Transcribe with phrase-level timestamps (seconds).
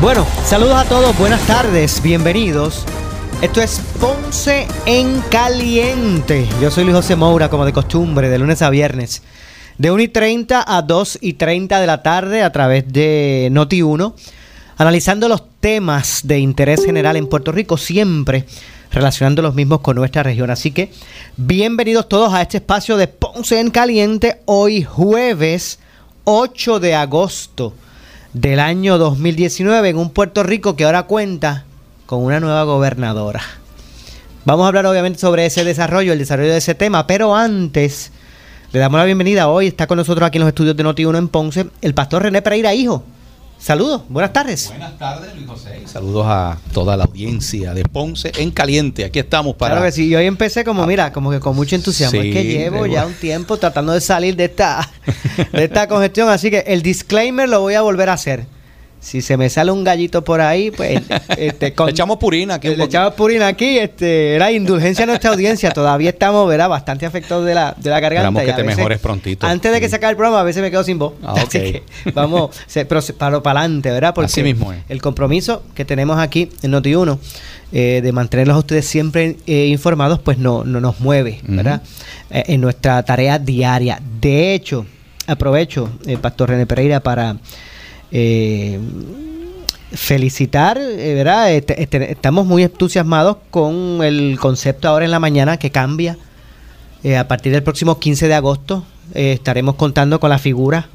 [0.00, 2.84] Bueno, saludos a todos, buenas tardes, bienvenidos.
[3.42, 6.46] Esto es Ponce en Caliente.
[6.62, 9.24] Yo soy Luis José Moura, como de costumbre, de lunes a viernes,
[9.76, 14.14] de 1 y 30 a 2 y 30 de la tarde a través de Noti1,
[14.76, 18.44] analizando los temas de interés general en Puerto Rico, siempre
[18.92, 20.52] relacionando los mismos con nuestra región.
[20.52, 20.92] Así que
[21.36, 25.80] bienvenidos todos a este espacio de Ponce en Caliente, hoy jueves
[26.22, 27.74] 8 de agosto
[28.32, 31.64] del año 2019 en un Puerto Rico que ahora cuenta
[32.06, 33.40] con una nueva gobernadora.
[34.44, 38.12] Vamos a hablar obviamente sobre ese desarrollo, el desarrollo de ese tema, pero antes
[38.72, 39.48] le damos la bienvenida.
[39.48, 42.42] Hoy está con nosotros aquí en los estudios de Noti1 en Ponce el pastor René
[42.42, 43.02] Pereira, hijo.
[43.58, 44.68] Saludos, buenas tardes.
[44.68, 45.82] Buenas tardes, Luis José.
[45.86, 49.04] Saludos a toda la audiencia de Ponce en caliente.
[49.04, 49.74] Aquí estamos para.
[49.74, 52.20] Claro que sí, y hoy empecé como, mira, como que con mucho entusiasmo.
[52.20, 54.88] es que llevo ya un tiempo tratando de salir de esta,
[55.52, 58.57] de esta congestión, así que el disclaimer lo voy a volver a hacer
[59.00, 61.02] si se me sale un gallito por ahí, pues
[61.36, 62.74] este, le echamos purina aquí.
[62.74, 65.70] Le echamos purina aquí, este, era indulgencia a nuestra audiencia.
[65.70, 66.68] Todavía estamos, ¿verdad?
[66.68, 68.28] Bastante afectados de la, de la garganta.
[68.28, 69.46] Esperamos que te mejores prontito.
[69.46, 71.14] Antes de que se acabe el programa, a veces me quedo sin voz.
[71.22, 71.82] Ah, Así que
[72.14, 74.14] vamos, pero para, para adelante, ¿verdad?
[74.14, 77.18] Porque Así mismo el compromiso que tenemos aquí en Noti1
[77.72, 81.82] eh, de mantenerlos a ustedes siempre eh, informados, pues no, no nos mueve, ¿verdad?
[82.30, 84.00] Eh, en nuestra tarea diaria.
[84.20, 84.86] De hecho,
[85.26, 85.90] aprovecho,
[86.20, 87.36] Pastor René Pereira, para
[88.10, 88.78] eh,
[89.92, 91.52] felicitar, eh, ¿verdad?
[91.52, 96.18] Este, este, estamos muy entusiasmados con el concepto ahora en la mañana que cambia.
[97.04, 100.88] Eh, a partir del próximo 15 de agosto estaremos contando con la figura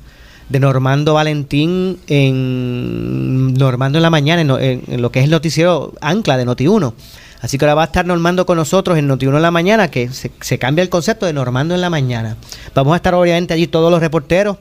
[0.50, 6.38] de Normando Valentín en Normando en la mañana, en, lo que es el noticiero Ancla
[6.38, 6.94] de Noti1.
[7.42, 10.10] Así que ahora va a estar Normando con nosotros en Noti1 en la mañana, que
[10.12, 12.38] se cambia el concepto de Normando en la mañana.
[12.76, 14.58] Vamos a estar obviamente allí todos los reporteros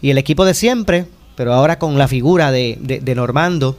[0.00, 3.76] y el equipo de siempre, pero ahora con la figura de, de, Normando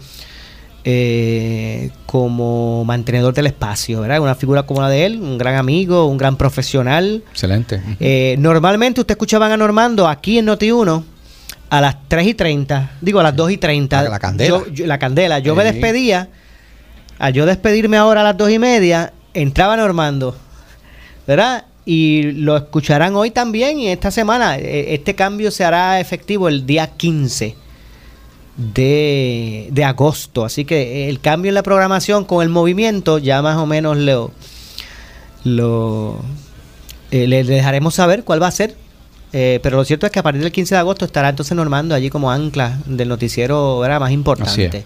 [0.84, 4.20] eh, como mantenedor del espacio, ¿verdad?
[4.20, 7.24] Una figura como la de él, un gran amigo, un gran profesional.
[7.32, 7.82] Excelente.
[8.00, 11.04] Eh, normalmente usted escuchaban a Normando aquí en Noti1
[11.70, 14.04] a las 3 y 30, digo a las 2 y 30.
[14.10, 14.64] La, candela.
[14.72, 15.40] Yo, la candela.
[15.40, 16.30] Yo me despedía,
[17.18, 20.36] al yo despedirme ahora a las 2 y media, entraba Normando,
[21.26, 21.66] ¿verdad?
[21.86, 24.58] Y lo escucharán hoy también y esta semana.
[24.58, 27.56] E, este cambio se hará efectivo el día 15
[28.58, 30.46] de, agosto.
[30.46, 34.32] Así que el cambio en la programación con el movimiento ya más o menos lo,
[35.44, 36.20] lo
[37.12, 38.76] eh, le dejaremos saber cuál va a ser.
[39.34, 41.94] Eh, pero lo cierto es que a partir del 15 de agosto estará entonces normando
[41.94, 44.86] allí como ancla del noticiero era más importante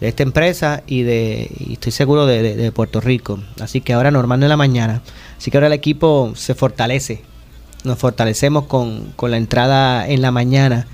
[0.00, 3.40] de esta empresa y de estoy seguro de, Puerto Rico.
[3.60, 5.02] Así que ahora normando en la mañana.
[5.36, 7.22] Así que ahora el equipo se fortalece.
[7.84, 10.86] Nos fortalecemos con, con la entrada en la mañana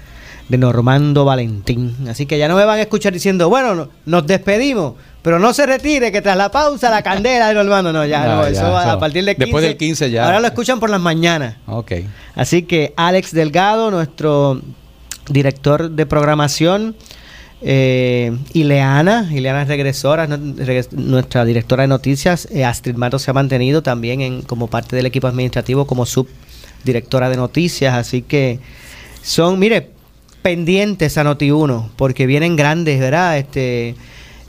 [0.49, 1.97] de Normando Valentín.
[2.09, 5.67] Así que ya no me van a escuchar diciendo, bueno, nos despedimos, pero no se
[5.67, 7.93] retire, que tras la pausa la candela de Normando.
[7.93, 9.45] No, ya, no, eso, a partir del 15.
[9.45, 10.25] Después del 15 ya.
[10.25, 11.57] Ahora lo escuchan por las mañanas.
[11.67, 11.93] Ok.
[12.35, 14.61] Así que Alex Delgado, nuestro
[15.29, 16.95] director de programación,
[17.63, 22.49] eh, Ileana, Ileana regresora, nuestra directora de noticias.
[22.51, 27.31] Eh, Astrid Mato se ha mantenido también en, como parte del equipo administrativo como subdirectora
[27.31, 27.95] de noticias.
[27.95, 28.61] Así que
[29.23, 29.91] son, mire,
[30.43, 33.39] pendientes a Noti1, porque vienen grandes, ¿verdad?
[33.39, 33.95] Este,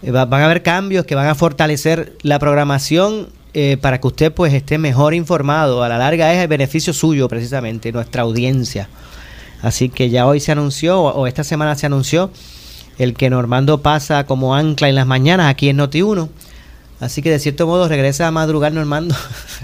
[0.02, 4.54] van a haber cambios que van a fortalecer la programación eh, para que usted pues
[4.54, 5.82] esté mejor informado.
[5.82, 8.90] A la larga es el beneficio suyo precisamente, nuestra audiencia.
[9.62, 12.32] Así que ya hoy se anunció, o esta semana se anunció,
[12.98, 16.30] el que Normando pasa como ancla en las mañanas aquí en Noti1.
[17.00, 19.16] Así que de cierto modo regresa a madrugar Normando.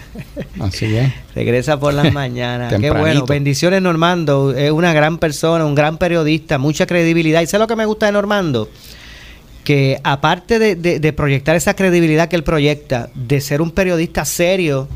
[0.59, 1.13] Así es.
[1.33, 2.73] regresa por las mañanas.
[2.79, 3.25] Qué bueno.
[3.25, 4.53] Bendiciones Normando.
[4.53, 7.41] Es una gran persona, un gran periodista, mucha credibilidad.
[7.41, 8.69] ¿Y sé lo que me gusta de Normando?
[9.63, 14.89] Que aparte de, proyectar esa credibilidad que él proyecta, de ser un periodista serio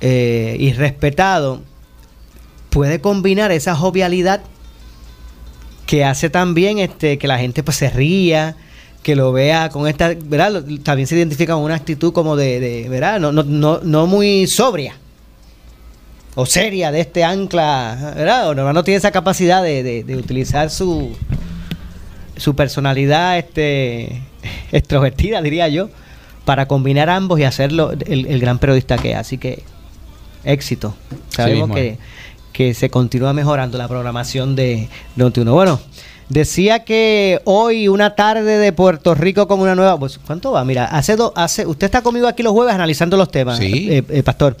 [0.00, 1.60] eh, y respetado,
[2.70, 4.42] puede combinar esa jovialidad
[5.86, 8.56] que hace también este, que la gente pues se ría,
[9.02, 10.64] que lo vea con esta, ¿verdad?
[10.82, 13.20] También se identifica con una actitud como de, ¿verdad?
[13.20, 14.96] No, no, no, no muy sobria
[16.34, 18.50] o seria de este ancla, ¿verdad?
[18.50, 21.16] O no, tiene esa capacidad de, utilizar su,
[22.36, 24.22] su personalidad este,
[24.72, 25.88] extrovertida, diría yo,
[26.44, 29.16] para combinar ambos y hacerlo el, el gran periodista que es.
[29.16, 29.62] Así que
[30.44, 30.94] éxito.
[31.30, 31.98] Sabemos que
[32.56, 34.88] que se continúa mejorando la programación de
[35.18, 35.52] Noti1.
[35.52, 35.78] Bueno,
[36.30, 39.98] decía que hoy una tarde de Puerto Rico con una nueva...
[39.98, 40.64] Pues, ¿Cuánto va?
[40.64, 41.32] Mira, hace dos...
[41.34, 43.88] Hace, usted está conmigo aquí los jueves analizando los temas, sí.
[43.90, 44.56] Eh, eh, Pastor.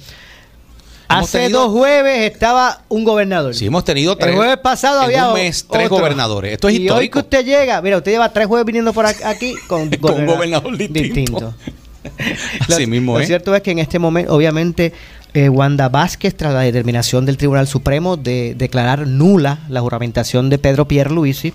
[1.08, 3.54] Hace dos jueves estaba un gobernador.
[3.54, 4.32] Sí, hemos tenido tres.
[4.32, 6.52] El jueves pasado había un mes, tres gobernadores.
[6.52, 9.54] Esto es y hoy que usted llega, mira, usted lleva tres jueves viniendo por aquí
[9.68, 11.54] con, un gobernador distinto.
[12.68, 14.92] Así mismo, Lo cierto es que en este momento, obviamente,
[15.36, 20.56] eh, Wanda Vázquez, tras la determinación del Tribunal Supremo de declarar nula la juramentación de
[20.56, 21.52] Pedro Pierluisi,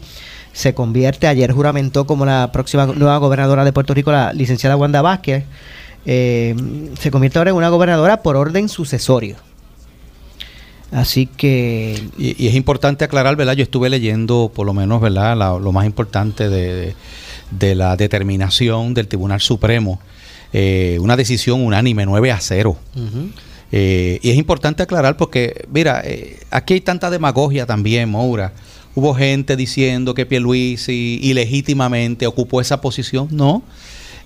[0.54, 5.01] se convierte, ayer juramentó como la próxima nueva gobernadora de Puerto Rico, la licenciada Wanda
[5.01, 5.45] Vázquez,
[6.06, 6.56] eh,
[7.00, 9.38] se convierte ahora en una gobernadora por orden sucesorio.
[10.92, 12.07] Así que...
[12.19, 13.54] Y, es importante aclarar, ¿verdad?
[13.54, 15.36] Yo estuve leyendo, por lo menos, ¿verdad?
[15.60, 16.94] lo más importante de,
[17.75, 20.00] la determinación del Tribunal Supremo.
[20.54, 22.77] Eh, una decisión unánime, 9 a 0.
[23.71, 28.53] Eh, y es importante aclarar porque, mira, eh, aquí hay tanta demagogia también, Moura.
[28.95, 33.29] Hubo gente diciendo que Pierluisi ilegítimamente ocupó esa posición.
[33.31, 33.63] No.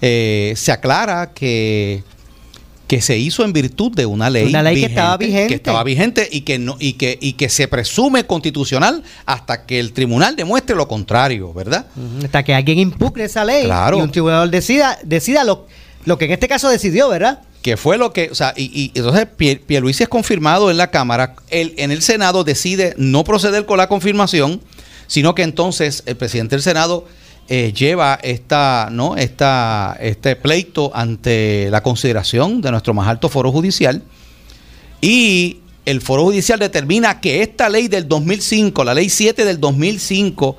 [0.01, 2.03] Eh, se aclara que,
[2.87, 5.47] que se hizo en virtud de una ley, una ley que estaba vigente.
[5.47, 9.79] Que estaba vigente y que, no, y, que, y que se presume constitucional hasta que
[9.79, 11.85] el tribunal demuestre lo contrario, ¿verdad?
[12.23, 15.67] Hasta que alguien impugne esa ley y un tribunal decida, decida lo,
[16.05, 17.41] lo que en este caso decidió, ¿verdad?
[17.65, 19.25] Que fue lo que, o sea, y, entonces
[19.65, 23.87] Pierluisi es confirmado en la Cámara, él, en el Senado decide no proceder con la
[23.87, 24.61] confirmación,
[25.07, 27.07] sino que entonces el presidente del Senado
[27.47, 29.17] eh, lleva esta, ¿no?
[29.17, 34.03] esta, este pleito ante la consideración de nuestro más alto foro judicial
[35.01, 40.55] y el foro judicial determina que esta ley del 2005, la ley 7 del 2005,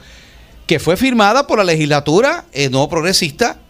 [0.66, 3.60] que fue firmada por la legislatura eh, no progresista,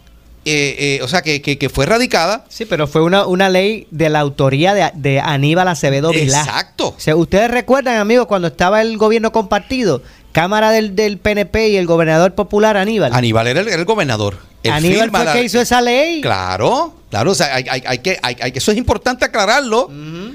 [0.47, 2.45] eh, eh, o sea, que, que, fue radicada.
[2.49, 6.39] Sí, pero fue una, una ley de la autoría de, de Aníbal Acevedo Vilá.
[6.41, 6.95] Exacto.
[7.15, 10.01] Ustedes recuerdan, amigos, cuando estaba el gobierno compartido,
[10.31, 13.11] Cámara del, del PNP y el gobernador popular Aníbal.
[13.13, 14.37] Aníbal era el, gobernador.
[14.71, 16.21] Aníbal fue el que hizo esa ley.
[16.21, 19.89] Claro, claro, o sea, hay, hay, hay que, hay, eso es importante aclararlo.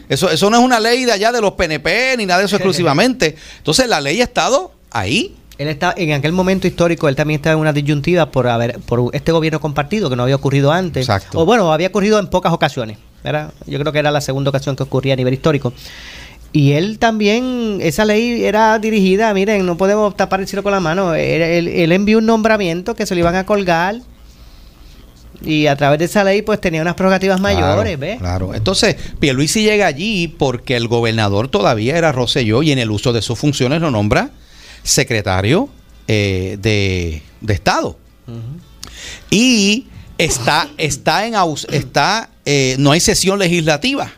[0.08, 2.56] eso, eso no es una ley de allá de los PNP ni nada de eso
[2.56, 3.36] exclusivamente.
[3.58, 7.54] Entonces la ley ha estado ahí él está en aquel momento histórico, él también estaba
[7.54, 11.02] en una disyuntiva por haber por este gobierno compartido que no había ocurrido antes.
[11.02, 11.40] Exacto.
[11.40, 12.98] O bueno, había ocurrido en pocas ocasiones.
[13.66, 15.72] Yo creo que era la segunda ocasión que ocurría a nivel histórico.
[16.52, 20.80] Y él también, esa ley era dirigida, miren, no podemos tapar el cielo con la
[20.80, 21.14] mano.
[21.14, 23.96] Él, envió un nombramiento que se le iban a colgar
[25.44, 28.18] y a través de esa ley pues tenía unas prerrogativas mayores, ¿ves?
[28.18, 33.12] Claro, entonces Pierluisi llega allí porque el gobernador todavía era Rosselló y en el uso
[33.12, 34.30] de sus funciones lo nombra
[34.82, 35.68] secretario
[36.08, 37.96] eh, de, Estado.
[39.30, 39.86] Y
[40.18, 41.34] está, está en
[41.70, 44.12] está, eh, no hay sesión legislativa.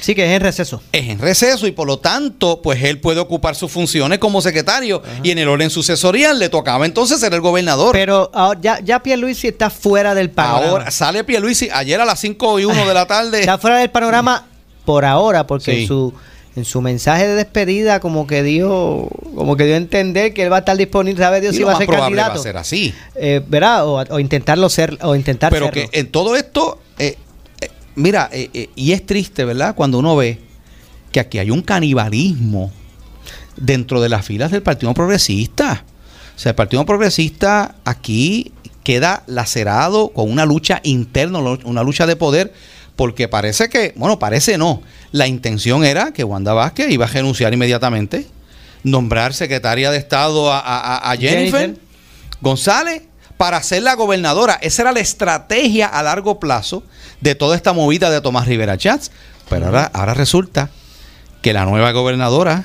[0.00, 0.82] Sí, que es en receso.
[0.92, 5.02] Es en receso y por lo tanto, pues él puede ocupar sus funciones como secretario
[5.22, 7.92] y en el orden sucesorial le tocaba entonces ser el gobernador.
[7.92, 10.70] Pero ahora, ya, ya Pierluisi está fuera del panorama.
[10.70, 13.40] Ahora sale Pierluisi ayer a las 5 y 1 de la tarde.
[13.40, 14.46] Está fuera del panorama
[14.84, 16.14] por ahora porque su
[16.56, 20.50] en su mensaje de despedida como que dio como que dio a entender que él
[20.50, 22.94] va a estar disponible sabe Dios si va a ser candidato va a ser así.
[23.14, 23.86] Eh, ¿verdad?
[23.86, 27.16] O, intentarlo ser o intentar pero que en todo esto eh,
[27.60, 28.30] eh, mira
[28.74, 30.40] y es triste verdad cuando uno ve
[31.12, 32.72] que aquí hay un canibalismo
[33.56, 35.84] dentro de las filas del Partido Progresista.
[36.34, 38.52] O sea el Partido Progresista aquí
[38.82, 42.52] queda lacerado con una lucha interna una lucha de poder
[42.96, 44.82] porque parece que, bueno, parece no,
[45.12, 48.26] la intención era que Wanda Vázquez iba a renunciar inmediatamente,
[48.82, 51.76] nombrar secretaria de Estado a, Jennifer,
[52.40, 53.02] González
[53.36, 54.58] para ser la gobernadora.
[54.62, 56.82] Esa era la estrategia a largo plazo
[57.20, 59.10] de toda esta movida de Tomás Rivera Chats.
[59.50, 60.70] Pero ahora, ahora resulta
[61.42, 62.64] que la nueva gobernadora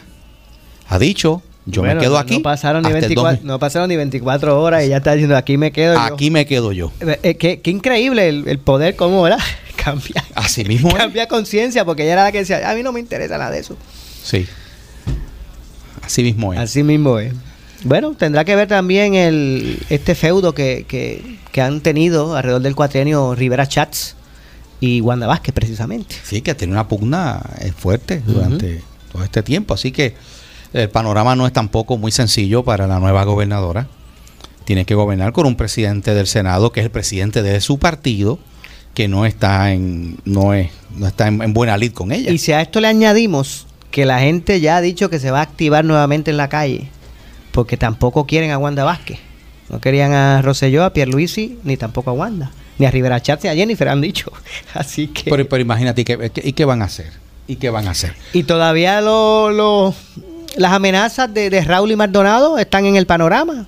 [0.88, 2.38] ha dicho yo me quedo aquí.
[2.38, 5.72] No pasaron, ni 24, no pasaron ni 24 horas y ya está diciendo, aquí me
[5.72, 6.92] quedo Aquí me quedo yo.
[7.02, 9.38] Eh, eh, qué, increíble el, poder, cómo, era
[9.84, 10.24] cambia.
[10.36, 10.94] Así mismo.
[10.96, 13.60] Cambia conciencia, porque ella era la que decía, a mí no me interesa nada de
[13.60, 13.78] eso.
[14.24, 14.48] Sí.
[16.02, 16.60] Así mismo es.
[16.60, 17.34] Así mismo es.
[17.84, 22.76] Bueno, tendrá que ver también el este feudo que, que, que han tenido alrededor del
[22.76, 24.16] cuatrienio Rivera Chats
[24.80, 26.16] y Wanda Vázquez, precisamente.
[26.24, 29.74] Sí, que tiene una pugna eh, fuerte durante todo este tiempo.
[29.74, 30.16] Así que
[30.74, 33.88] el panorama no es tampoco muy sencillo para la nueva gobernadora.
[34.64, 38.40] Tiene que gobernar con un presidente del Senado que es el presidente de su partido,
[38.94, 42.32] que no está en no es no está en, buena lid con ella.
[42.32, 45.40] Y si a esto le añadimos que la gente ya ha dicho que se va
[45.40, 46.88] a activar nuevamente en la calle,
[47.52, 49.20] porque tampoco quieren a Wanda Vázquez.
[49.70, 52.52] No querían a Rosselló, a Pierluisi, ni tampoco a Wanda.
[52.78, 54.32] Ni a Rivera Chatz ni a Jennifer han dicho.
[54.74, 55.30] Así que...
[55.30, 57.12] Pero, imagínate, ¿y qué, van a hacer?
[57.48, 58.14] ¿Y qué van a hacer?
[58.34, 59.94] Y todavía lo,
[60.58, 63.68] las amenazas de, de, Raúl y Maldonado están en el panorama.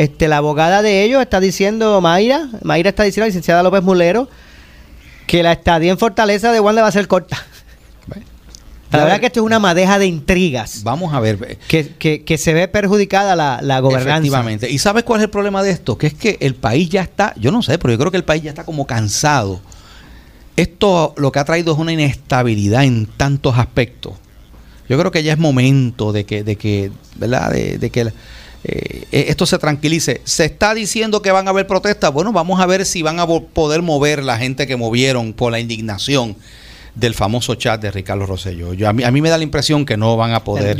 [0.00, 4.28] Este, la abogada de ellos está diciendo, Mayra, Mayra está diciendo, la licenciada López Mulero,
[5.26, 7.36] que la estadía en Fortaleza de Wanda va a ser corta.
[8.90, 10.82] La verdad que esto es una madeja de intrigas.
[10.82, 11.58] Vamos a ver.
[11.68, 14.16] Que, que, se ve perjudicada la, la gobernanza.
[14.16, 14.70] Efectivamente.
[14.70, 15.96] ¿Y sabes cuál es el problema de esto?
[15.96, 18.24] Que es que el país ya está, yo no sé, pero yo creo que el
[18.24, 19.60] país ya está como cansado.
[20.56, 24.14] Esto lo que ha traído es una inestabilidad en tantos aspectos.
[24.88, 27.52] Yo creo que ya es momento de que, de que, ¿verdad?
[27.52, 28.12] De, que
[28.64, 30.20] eh, esto se tranquilice.
[30.24, 32.12] Se está diciendo que van a haber protestas.
[32.12, 35.60] Bueno, vamos a ver si van a poder mover la gente que movieron por la
[35.60, 36.36] indignación
[36.94, 38.74] del famoso chat de Ricardo Rosselló.
[38.74, 40.76] Yo, a, mí, a mí me da la impresión que no van a poder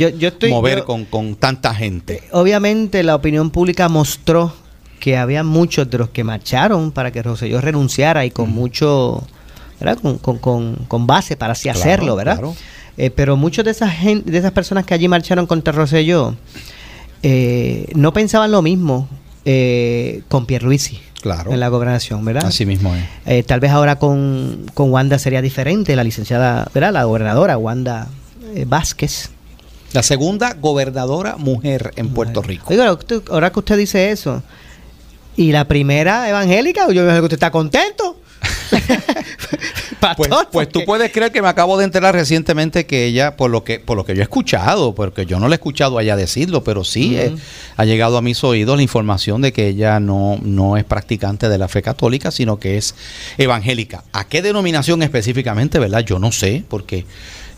[0.49, 2.15] mover con, con, tanta gente.
[2.15, 4.53] Eh, obviamente la opinión pública mostró
[4.99, 9.25] que había muchos de los que marcharon para que Rosselló renunciara y con mucho,
[9.79, 9.97] ¿verdad?
[9.99, 12.39] Con, con, con, base para así hacerlo, ¿verdad?
[12.97, 16.35] Eh, pero muchos de esas, de esas personas que allí marcharon contra Rosselló
[17.23, 19.07] eh, no pensaban lo mismo
[19.45, 21.51] eh, con Pierluisi claro.
[21.51, 22.45] en la gobernación, ¿verdad?
[22.45, 23.03] Así mismo es.
[23.25, 26.91] Eh, tal vez ahora con, con, Wanda sería diferente, la licenciada, ¿verdad?
[26.93, 28.07] La gobernadora Wanda
[28.55, 29.29] eh, Vázquez.
[29.93, 32.67] La segunda gobernadora mujer en Puerto Rico.
[32.69, 32.97] Oiga,
[33.29, 34.41] ahora que usted dice eso,
[35.35, 38.20] y la primera evangélica, yo veo que usted está contento.
[40.17, 43.63] pues, pues tú puedes creer que me acabo de enterar recientemente que ella, por lo
[43.63, 46.63] que, por lo que yo he escuchado, porque yo no le he escuchado allá decirlo,
[46.63, 47.35] pero sí eh,
[47.77, 51.57] ha llegado a mis oídos la información de que ella no, no es practicante de
[51.57, 52.95] la fe católica, sino que es
[53.37, 54.03] evangélica.
[54.13, 56.01] ¿A qué denominación específicamente, verdad?
[56.01, 57.05] Yo no sé, porque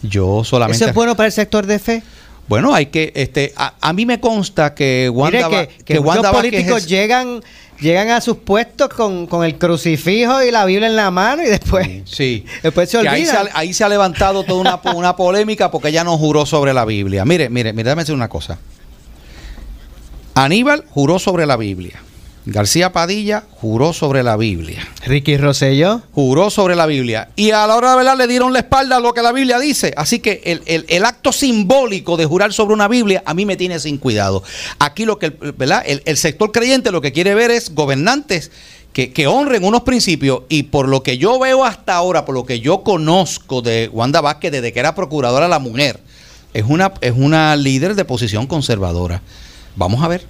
[0.01, 0.77] yo solamente...
[0.77, 2.03] ¿Eso es bueno para el sector de fe?
[2.48, 7.41] Bueno, hay que, este, a, mí me consta que Wanda, que, que, políticos llegan
[7.84, 11.88] llegan a sus puestos con, el crucifijo y la Biblia en la mano y después,
[12.06, 12.46] sí.
[12.63, 13.50] después se olvidan.
[13.54, 17.25] Ahí se, ha, levantado toda una, una, polémica porque ella no juró sobre la Biblia.
[17.25, 18.58] Mire, mire, mire, déjame decir una cosa.
[20.34, 22.02] Aníbal juró sobre la Biblia.
[22.46, 24.86] García Padilla juró sobre la Biblia.
[25.06, 27.30] Ricky Rosselló juró sobre la Biblia.
[27.38, 29.60] Y a la hora de verdad le dieron la espalda a lo que la Biblia
[29.60, 29.94] dice.
[29.96, 33.98] Así que el, acto simbólico de jurar sobre una Biblia a mí me tiene sin
[33.98, 34.44] cuidado.
[34.80, 35.84] Aquí lo que ¿verdad?
[35.86, 38.52] El, sector creyente lo que quiere ver es gobernantes
[38.92, 40.42] que, que, honren unos principios.
[40.50, 44.20] Y por lo que yo veo hasta ahora, por lo que yo conozco de Wanda
[44.20, 46.02] Vázquez desde que era procuradora la mujer,
[46.54, 49.22] es una, es una líder de posición conservadora.
[49.78, 50.26] Vamos a ver.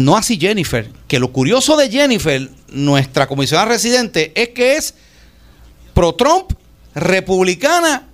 [0.00, 4.94] No así Jennifer, que lo curioso de Jennifer, nuestra comisionada residente, es que es
[5.92, 6.52] pro-Trump,
[6.94, 8.08] republicana,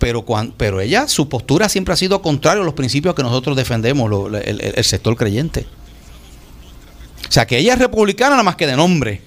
[0.00, 0.24] pero,
[0.56, 4.10] pero ella, su postura siempre ha sido contrario a los principios que nosotros defendemos,
[4.42, 5.66] el, sector creyente.
[7.28, 9.22] O sea, que ella es republicana nada más que de nombre.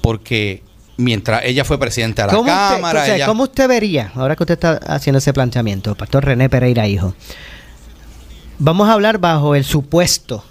[0.00, 0.62] Porque
[0.96, 3.26] mientras ella fue presidenta de la Cámara.
[3.26, 7.14] ¿Cómo usted vería, ahora que usted está haciendo ese planteamiento, Pastor René Pereira, hijo?
[8.58, 10.42] Vamos a hablar bajo el supuesto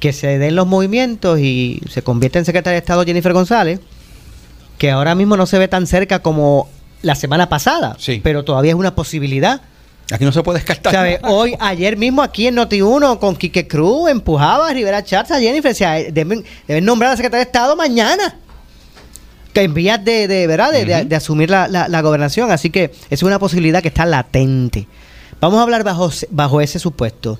[0.00, 3.80] que se den los movimientos y se convierte en secretaria de Estado Jennifer González,
[4.78, 6.68] que ahora mismo no se ve tan cerca como
[7.02, 9.60] la semana pasada, pero todavía es una posibilidad.
[10.10, 11.20] Aquí no se puede descartar.
[11.22, 15.70] Hoy, ayer mismo aquí en Noti1 con Quique Cruz empujaba a Rivera Chávez a Jennifer.
[15.70, 16.44] O sea, deben,
[16.82, 18.36] nombrar a la secretaria de Estado mañana.
[19.52, 20.72] Que en vías de, de, ¿verdad?
[20.72, 22.50] De, asumir la, la, gobernación.
[22.50, 24.88] Así que es una posibilidad que está latente.
[25.40, 27.38] Vamos a hablar bajo, bajo ese supuesto.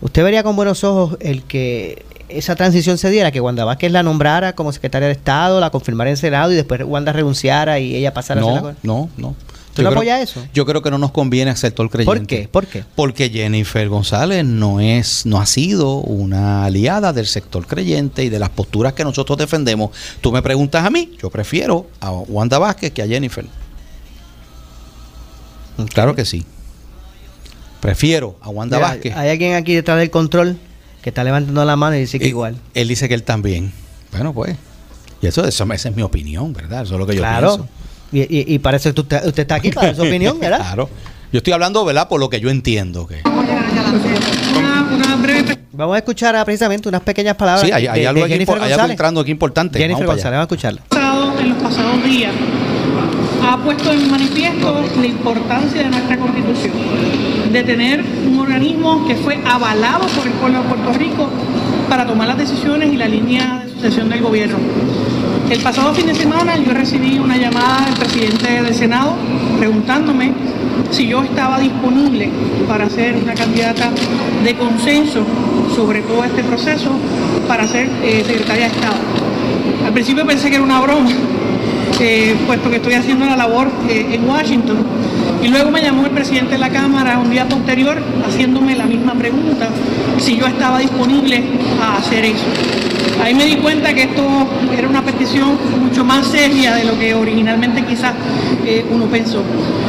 [0.00, 4.02] ¿Usted vería con buenos ojos el que esa transición se diera, que Wanda Vázquez la
[4.02, 8.12] nombrara como secretaria de Estado, la confirmara en Senado y después Wanda renunciara y ella
[8.12, 9.34] pasara a ser No, no.
[9.68, 10.42] ¿Usted no apoya eso?
[10.52, 12.18] Yo creo que no nos conviene todo el creyente.
[12.18, 12.48] ¿Por qué?
[12.48, 12.84] ¿Por qué?
[12.96, 18.40] Porque Jennifer González no es, no ha sido una aliada del sector creyente y de
[18.40, 19.90] las posturas que nosotros defendemos.
[20.20, 23.46] Tú me preguntas a mí, yo prefiero a Wanda Vázquez que a Jennifer.
[25.94, 26.44] Claro que sí.
[27.80, 29.14] Prefiero a Wanda Vázquez.
[29.16, 30.58] Hay alguien aquí detrás del control
[31.02, 32.56] que está levantando la mano y dice que igual.
[32.74, 33.72] Él dice que él también.
[34.12, 34.56] Bueno, pues.
[35.20, 36.82] Y eso, eso esa es mi opinión, ¿verdad?
[36.82, 37.68] Eso es lo que yo pienso.
[38.12, 40.58] Y, y, y parece que usted, usted está aquí para su opinión, ¿verdad?
[40.58, 40.88] Claro.
[41.32, 42.08] Yo estoy hablando, ¿verdad?
[42.08, 43.06] Por lo que yo entiendo.
[43.06, 43.20] Que...
[45.72, 47.66] Vamos a escuchar precisamente unas pequeñas palabras.
[47.66, 49.78] Sí, hay, algo, aquí, hay algo entrando aquí importante.
[49.78, 50.80] Jennifer González, vamos a escucharlo.
[51.40, 52.32] En los pasados días
[53.48, 56.72] ha puesto en manifiesto la importancia de nuestra constitución,
[57.50, 61.30] de tener un organismo que fue avalado por el pueblo de Puerto Rico
[61.88, 64.58] para tomar las decisiones y la línea de sucesión del gobierno.
[65.48, 69.14] El pasado fin de semana yo recibí una llamada del presidente del Senado
[69.58, 70.32] preguntándome
[70.90, 72.28] si yo estaba disponible
[72.68, 73.90] para ser una candidata
[74.44, 75.24] de consenso
[75.74, 76.90] sobre todo este proceso
[77.46, 78.96] para ser eh, secretaria de Estado.
[79.86, 81.08] Al principio pensé que era una broma,
[82.00, 84.78] eh, puesto que estoy haciendo la labor eh, en Washington.
[85.42, 89.14] Y luego me llamó el presidente de la Cámara un día posterior haciéndome la misma
[89.14, 89.68] pregunta,
[90.18, 91.42] si yo estaba disponible
[91.80, 92.44] a hacer eso.
[93.22, 94.22] Ahí me di cuenta que esto
[94.76, 98.14] era una petición mucho más seria de lo que originalmente quizás
[98.64, 99.42] eh, uno pensó.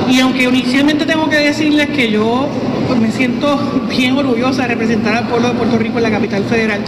[0.09, 2.47] Y aunque inicialmente tengo que decirles que yo
[2.87, 6.43] pues, me siento bien orgullosa de representar al pueblo de Puerto Rico en la capital
[6.45, 6.81] federal,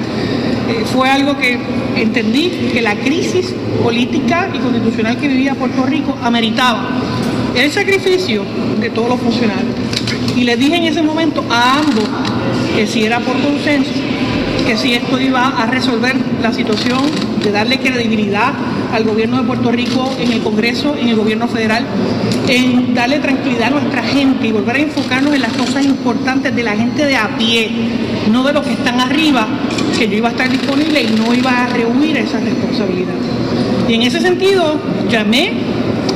[0.93, 1.57] fue algo que
[1.95, 6.89] entendí que la crisis política y constitucional que vivía Puerto Rico ameritaba
[7.55, 8.43] el sacrificio
[8.79, 9.75] de todos los funcionarios.
[10.35, 12.05] Y les dije en ese momento a ambos
[12.75, 13.91] que si era por consenso,
[14.65, 17.01] que si esto iba a resolver la situación
[17.43, 18.53] de darle credibilidad
[18.93, 21.85] al gobierno de Puerto Rico en el Congreso, en el gobierno federal,
[22.47, 26.63] en darle tranquilidad a nuestra gente y volver a enfocarnos en las cosas importantes de
[26.63, 27.69] la gente de a pie,
[28.31, 29.47] no de los que están arriba,
[29.97, 33.13] que yo iba a estar disponible y no iba a rehuir esa responsabilidad.
[33.87, 34.79] Y en ese sentido,
[35.09, 35.53] llamé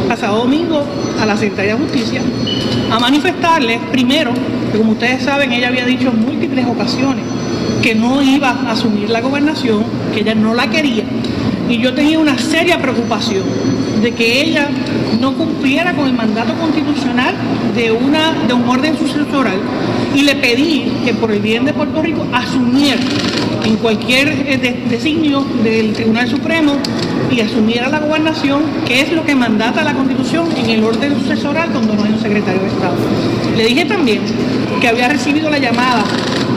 [0.07, 0.83] pasado domingo
[1.19, 2.21] a la Secretaría de Justicia
[2.91, 4.31] a manifestarle, primero,
[4.71, 7.23] que como ustedes saben, ella había dicho en múltiples ocasiones
[7.81, 11.03] que no iba a asumir la gobernación, que ella no la quería.
[11.69, 13.43] Y yo tenía una seria preocupación
[14.01, 14.67] de que ella
[15.19, 17.35] no cumpliera con el mandato constitucional
[17.75, 19.59] de, una, de un orden sucesoral
[20.15, 23.01] y le pedí que por el bien de Puerto Rico asumiera
[23.63, 26.77] en cualquier eh, designio del Tribunal Supremo
[27.31, 31.71] y asumiera la gobernación, que es lo que mandata la Constitución en el orden sucesoral
[31.71, 32.95] cuando no hay un secretario de Estado.
[33.57, 34.21] Le dije también
[34.79, 36.03] que había recibido la llamada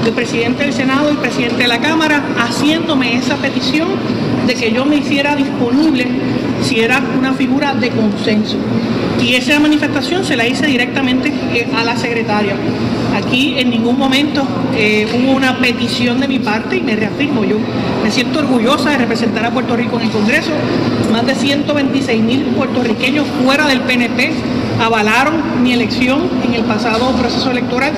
[0.05, 3.89] del presidente del Senado y presidente de la Cámara haciéndome esa petición
[4.47, 6.07] de que yo me hiciera disponible
[6.69, 8.57] si era una figura de consenso.
[9.23, 12.55] Y esa manifestación se la hice directamente eh, a la secretaria.
[13.17, 14.47] Aquí en ningún momento
[14.77, 17.57] eh, hubo una petición de mi parte y me reafirmo, yo
[18.05, 20.51] me siento orgullosa de representar a Puerto Rico en el Congreso.
[21.11, 24.33] Más de 126 mil puertorriqueños fuera del PNP
[24.79, 27.93] avalaron mi elección en el pasado proceso electoral.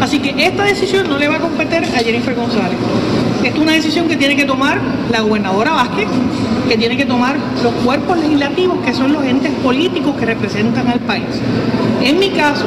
[0.00, 2.78] Así que esta decisión no le va a competir a Jennifer González.
[3.42, 4.80] Esta es una decisión que tiene que tomar
[5.10, 6.06] la gobernadora Vázquez,
[6.68, 11.00] que tiene que tomar los cuerpos legislativos, que son los entes políticos que representan al
[11.00, 11.24] país.
[12.02, 12.64] En mi caso,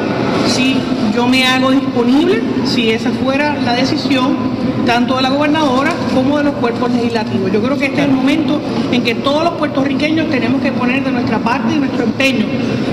[0.48, 0.78] si
[1.16, 4.55] yo me hago disponible, si esa fuera la decisión,
[4.86, 7.52] tanto de la gobernadora como de los cuerpos legislativos.
[7.52, 8.62] Yo creo que este es el momento
[8.92, 12.46] en que todos los puertorriqueños tenemos que poner de nuestra parte y nuestro empeño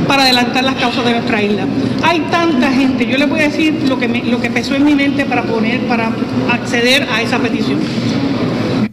[0.07, 1.67] para adelantar las causas de nuestra isla.
[2.03, 4.95] Hay tanta gente, yo les voy a decir lo que, lo que pesó en mi
[4.95, 6.11] mente para poner, para
[6.51, 7.81] acceder a esa petición.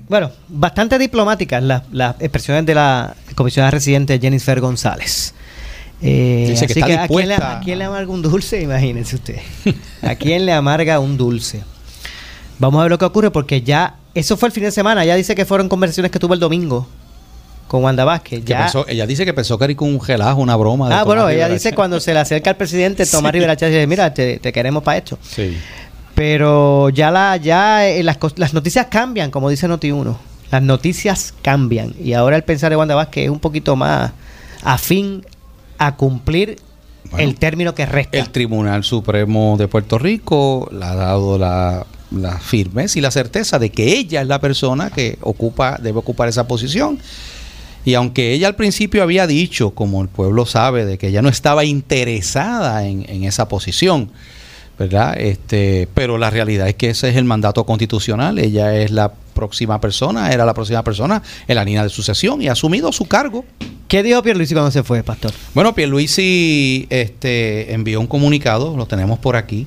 [0.07, 5.33] Bueno, bastante diplomáticas las, las expresiones de la comisionada residente Jennifer González.
[6.01, 8.61] Eh, así que, ¿a, quién le, ¿a quién le amarga un dulce?
[8.61, 9.37] Imagínense usted.
[10.01, 11.61] ¿A quién le amarga un dulce?
[12.59, 15.15] Vamos a ver lo que ocurre porque ya, eso fue el fin de semana, ya
[15.15, 16.87] dice que fueron conversaciones que tuvo el domingo
[17.69, 18.43] con Wanda Vázquez.
[18.43, 18.69] Ya.
[18.87, 20.89] ella dice que pensó que era un relajo, una broma.
[20.89, 23.87] De ah, bueno, ella dice cuando se le acerca al presidente Tomás Rivera Chávez, dice,
[23.87, 25.17] mira, te, queremos para esto.
[25.21, 25.57] Sí.
[26.15, 30.17] Pero ya, la, ya eh, las, las noticias cambian, como dice Noti1.
[30.51, 31.93] Las noticias cambian.
[32.03, 34.11] Y ahora el pensar de Wanda Vázquez es un poquito más
[34.63, 35.23] afín
[35.77, 36.57] a cumplir
[37.17, 38.17] el término que resta.
[38.17, 43.59] El Tribunal Supremo de Puerto Rico le ha dado la la firmeza y la certeza
[43.59, 46.99] de que ella es la persona que ocupa, debe ocupar esa posición.
[47.85, 51.29] Y aunque ella al principio había dicho, como el pueblo sabe, de que ella no
[51.29, 54.11] estaba interesada en, esa posición,
[54.77, 55.19] ¿verdad?
[55.19, 59.79] Este, pero la realidad es que ese es el mandato constitucional, ella es la próxima
[59.79, 63.45] persona, era la próxima persona en la línea de sucesión y ha asumido su cargo.
[63.87, 65.31] ¿Qué dijo Pierluisi cuando se fue, pastor?
[65.55, 69.65] Bueno, Pierluisi este, envió un comunicado, lo tenemos por aquí,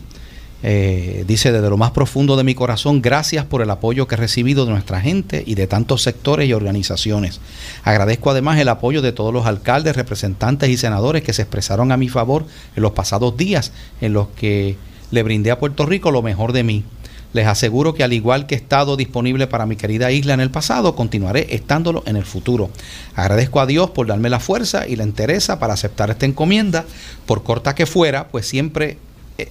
[0.63, 4.19] eh, dice desde lo más profundo de mi corazón, gracias por el apoyo que he
[4.19, 7.41] recibido de nuestra gente y de tantos sectores y organizaciones.
[7.83, 11.97] Agradezco además el apoyo de todos los alcaldes, representantes y senadores que se expresaron a
[11.97, 12.45] mi favor
[12.77, 14.77] en los pasados días en los que
[15.11, 16.85] le brindé a Puerto Rico lo mejor de mí.
[17.33, 20.51] Les aseguro que al igual que he estado disponible para mi querida isla en el
[20.51, 22.71] pasado, continuaré estándolo en el futuro.
[23.15, 26.85] Agradezco a Dios por darme la fuerza y la entereza para aceptar esta encomienda,
[27.25, 28.99] por corta que fuera, pues siempre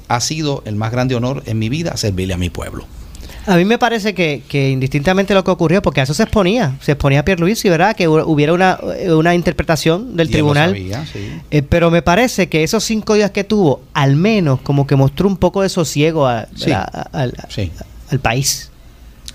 [0.08, 2.86] ha sido el más grande honor en mi vida servirle a mi pueblo.
[3.48, 6.92] A mí me parece que, indistintamente lo que ocurrió, porque a eso se exponía, se
[6.92, 7.96] exponía a Pierluisi, ¿verdad?
[7.96, 10.76] Que hubiera una, una interpretación del tribunal.
[11.50, 15.28] Eh, pero me parece que esos cinco días que tuvo, al menos como que mostró
[15.28, 16.48] un poco de sosiego al,
[18.22, 18.70] país.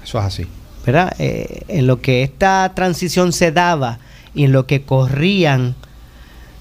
[0.04, 0.46] Eso es así.
[0.84, 1.16] ¿Verdad?
[1.18, 3.98] Eh, en lo que esta transición se daba
[4.36, 5.74] y en lo que corrían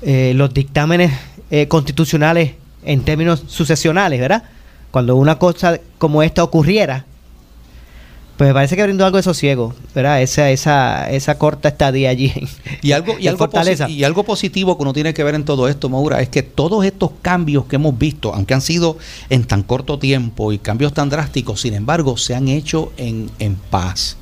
[0.02, 1.12] los dictámenes
[1.68, 2.52] constitucionales
[2.86, 4.44] en términos sucesionales, ¿verdad?
[4.92, 7.06] Cuando una cosa como esta ocurriera,
[8.38, 10.22] pues me parece que brindó algo de sosiego, ¿verdad?
[10.22, 12.34] Esa, esa, esa corta estadía allí.
[12.82, 13.50] y algo, y, algo
[13.88, 16.84] y algo positivo que uno tiene que ver en todo esto, Maura, es que todos
[16.84, 18.98] estos cambios que hemos visto, aunque han sido
[19.30, 23.56] en tan corto tiempo y cambios tan drásticos, sin embargo, se han hecho en, en
[23.56, 24.18] paz.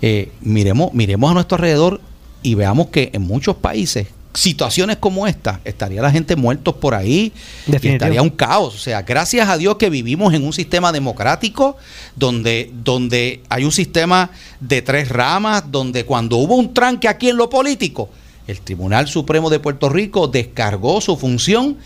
[0.00, 2.00] Eh, miremos, miremos a nuestro alrededor
[2.44, 7.32] y veamos que en muchos países situaciones como esta, estaría la gente muertos por ahí,
[7.66, 8.74] y estaría un caos.
[8.74, 11.76] O sea, gracias a Dios que vivimos en un sistema democrático
[12.16, 17.36] donde, donde hay un sistema de tres ramas, donde cuando hubo un tranque aquí en
[17.36, 18.10] lo político,
[18.46, 21.76] el Tribunal Supremo de Puerto Rico descargó su función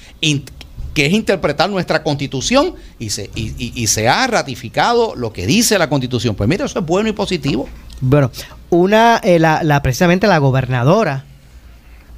[0.95, 5.89] que es interpretar nuestra constitución y se, y, se ha ratificado lo que dice la
[5.89, 6.35] constitución.
[6.35, 7.69] Pues mira, eso es bueno y positivo.
[8.01, 8.31] Bueno,
[8.71, 11.25] una, eh, la, precisamente la gobernadora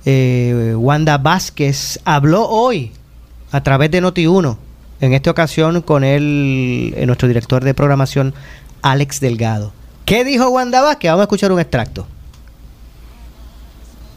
[0.05, 2.93] eh, Wanda Vázquez habló hoy
[3.53, 4.57] a través de Noti1,
[5.01, 8.35] en esta ocasión con el, eh, nuestro director de programación,
[8.83, 9.73] Alex Delgado.
[10.05, 11.11] ¿Qué dijo Wanda Vázquez?
[11.11, 12.07] Vamos a escuchar un extracto.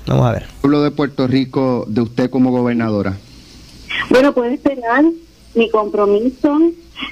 [0.08, 0.48] Vamos a ver.
[0.62, 3.18] Pueblo de Puerto Rico, de usted como gobernadora.
[4.10, 5.04] Bueno, puede esperar
[5.54, 6.58] mi compromiso,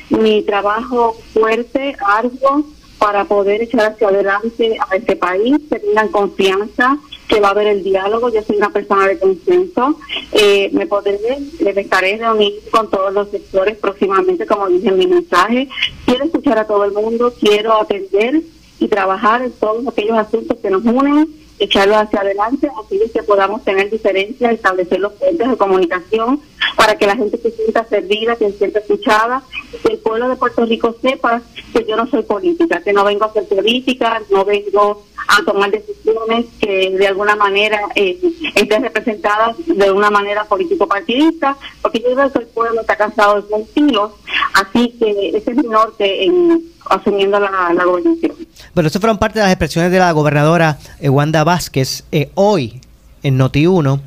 [0.09, 2.65] mi trabajo fuerte, arduo,
[2.97, 7.67] para poder echar hacia adelante a este país, que tengan confianza, que va a haber
[7.67, 9.99] el diálogo, yo soy una persona de consenso,
[10.31, 11.19] eh, me podré,
[11.59, 15.67] les estaré reunir con todos los sectores próximamente, como dije en mi mensaje,
[16.05, 18.41] quiero escuchar a todo el mundo, quiero atender
[18.79, 23.63] y trabajar en todos aquellos asuntos que nos unen echarlo hacia adelante, así que podamos
[23.63, 26.41] tener diferencias, establecer los puentes de comunicación
[26.75, 29.41] para que la gente se sienta servida, que se sienta escuchada,
[29.81, 31.41] que el pueblo de Puerto Rico sepa
[31.73, 35.71] que yo no soy política, que no vengo a hacer política, no vengo a tomar
[35.71, 38.19] decisiones que de alguna manera eh,
[38.55, 43.65] estén representadas de una manera político-partidista, porque yo creo que el pueblo está cansado de
[43.65, 44.11] sus
[44.53, 48.33] así que ese es mi norte en asumiendo la, la gobernación.
[48.73, 52.81] Bueno, eso fueron parte de las expresiones de la gobernadora eh, Wanda Vázquez eh, hoy
[53.23, 53.99] en Noti1.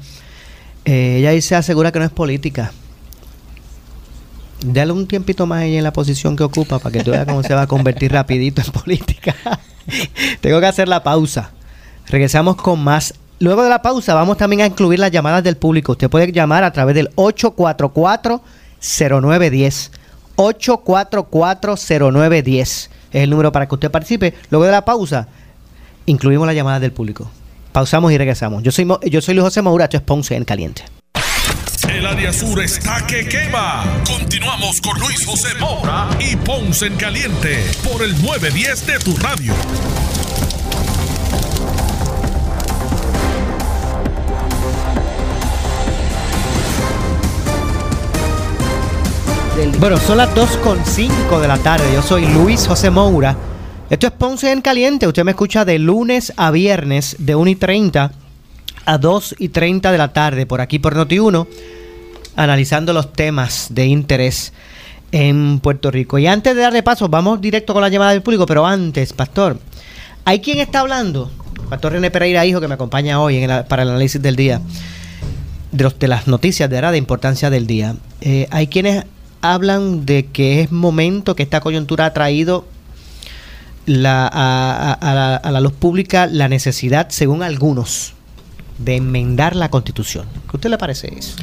[0.85, 2.73] Eh, ella dice, asegura que no es política.
[4.65, 7.43] Dale un tiempito más ella en la posición que ocupa para que tú veas cómo
[7.43, 9.35] se va a convertir rapidito en política.
[10.41, 11.51] Tengo que hacer la pausa.
[12.09, 13.15] Regresamos con más.
[13.41, 15.93] Luego de la pausa vamos también a incluir las llamadas del público.
[15.93, 18.43] Usted puede llamar a través del 844
[18.81, 19.91] 0910
[20.39, 24.35] 8440910 es el número para que usted participe.
[24.51, 25.27] Luego de la pausa,
[26.07, 27.31] incluimos la llamada del público.
[27.73, 28.63] Pausamos y regresamos.
[28.63, 30.85] Yo soy, yo soy Luis José Maura, esto en Caliente.
[31.99, 33.83] El área sur está que quema.
[34.07, 39.53] Continuamos con Luis José Moura y Ponce en Caliente por el 910 de tu radio.
[49.81, 51.93] Bueno, son las 2.5 de la tarde.
[51.93, 53.37] Yo soy Luis José Moura.
[53.91, 55.09] Esto es Ponce en Caliente.
[55.09, 58.13] Usted me escucha de lunes a viernes de 1 y 30
[58.89, 61.47] a 2 y 30 de la tarde por aquí por Noti1,
[62.39, 64.53] analizando los temas de interés
[65.11, 66.19] en Puerto Rico.
[66.19, 69.59] Y antes de darle paso, vamos directo con la llamada del público, pero antes, Pastor,
[70.25, 71.31] ¿hay quien está hablando?
[71.69, 74.61] Pastor René Pereira, hijo, que me acompaña hoy para el análisis del día,
[75.73, 77.97] de, de las noticias de, de importancia del día.
[78.21, 79.05] Eh, hay quienes
[79.41, 82.65] hablan de que es momento que esta coyuntura ha traído
[83.85, 88.15] la, a, la, luz pública la necesidad, según algunos,
[88.79, 90.27] de enmendar la constitución.
[90.49, 91.37] ¿Qué usted le parece eso?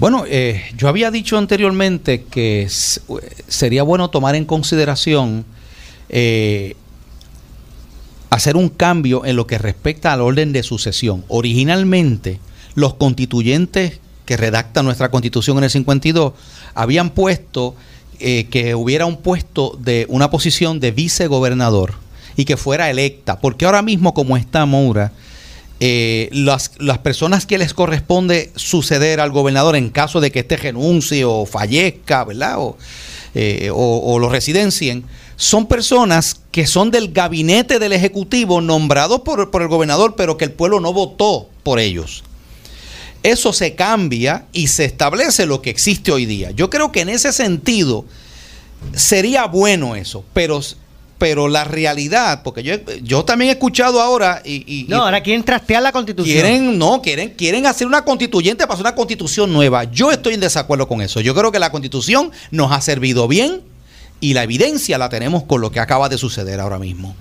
[0.00, 5.44] Bueno, eh, yo había dicho anteriormente que sería bueno tomar en consideración
[6.08, 6.74] eh,
[8.30, 11.22] hacer un cambio en lo que respecta al orden de sucesión.
[11.28, 12.40] Originalmente,
[12.74, 16.32] los constituyentes que redactan nuestra constitución en el 52
[16.72, 17.74] habían puesto
[18.20, 21.92] eh, que hubiera un puesto de una posición de vicegobernador
[22.36, 25.12] y que fuera electa, porque ahora mismo como está Moura,
[25.80, 30.56] eh, las, las, personas que les corresponde suceder al gobernador en caso de que este
[30.56, 32.58] renuncie o fallezca, ¿verdad?
[32.58, 32.76] O,
[33.34, 35.04] eh, o, lo residencien,
[35.36, 40.44] son personas que son del gabinete del Ejecutivo nombrados por, por el gobernador, pero que
[40.44, 42.24] el pueblo no votó por ellos
[43.22, 46.50] eso se cambia y se establece lo que existe hoy día.
[46.52, 48.04] Yo creo que en ese sentido
[48.94, 50.60] sería bueno eso, pero
[51.20, 55.82] pero la realidad, porque yo, yo también he escuchado ahora y, no, ahora quieren trastear
[55.82, 56.34] la constitución.
[56.34, 59.84] Quieren, no, quieren, quieren hacer una constituyente para hacer una constitución nueva.
[59.84, 61.20] Yo estoy en desacuerdo con eso.
[61.20, 63.60] Yo creo que la constitución nos ha servido bien
[64.18, 67.14] y la evidencia la tenemos con lo que acaba de suceder ahora mismo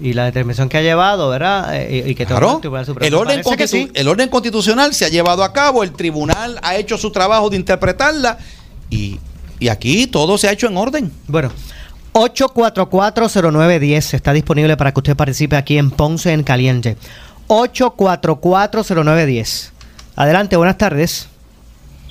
[0.00, 1.76] y la determinación que ha llevado, ¿verdad?
[1.76, 2.60] Eh, y que claro.
[3.00, 3.42] el, orden
[3.94, 7.56] el orden constitucional se ha llevado a cabo, el tribunal ha hecho su trabajo de
[7.56, 8.38] interpretarla
[8.90, 9.18] y,
[9.70, 11.12] aquí todo se ha hecho en orden.
[11.26, 11.50] Bueno,
[12.14, 16.96] 8440910 está disponible para que usted participe aquí en Ponce en Caliente.
[17.48, 19.72] 8440910.
[20.14, 21.28] Adelante, buenas tardes.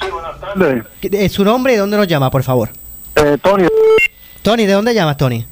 [0.02, 0.84] Sí, buenas tardes.
[1.04, 2.68] Eh, ¿Su nombre y de dónde nos llama, por favor?
[3.16, 3.66] Eh, Tony.
[4.42, 5.46] Tony, ¿de dónde llamas, Tony?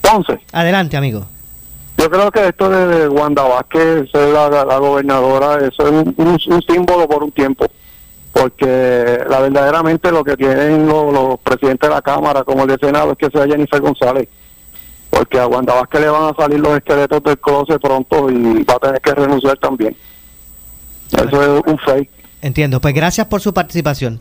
[0.00, 0.38] Ponce.
[0.52, 1.26] Adelante, amigo.
[1.96, 7.24] Yo creo que esto de Wanda Vázquez ser la, gobernadora, eso es un, símbolo por
[7.24, 7.66] un tiempo.
[8.38, 13.12] Porque la verdaderamente lo que tienen los, presidentes de la Cámara, como el de Senado,
[13.12, 14.28] es que sea Jennifer González.
[15.10, 18.74] Porque a Wanda Vázquez le van a salir los esqueletos del closet pronto y va
[18.74, 19.96] a tener que renunciar también.
[21.10, 22.10] Eso es un fake.
[22.40, 22.80] Entiendo.
[22.80, 24.20] Pues gracias por su participación.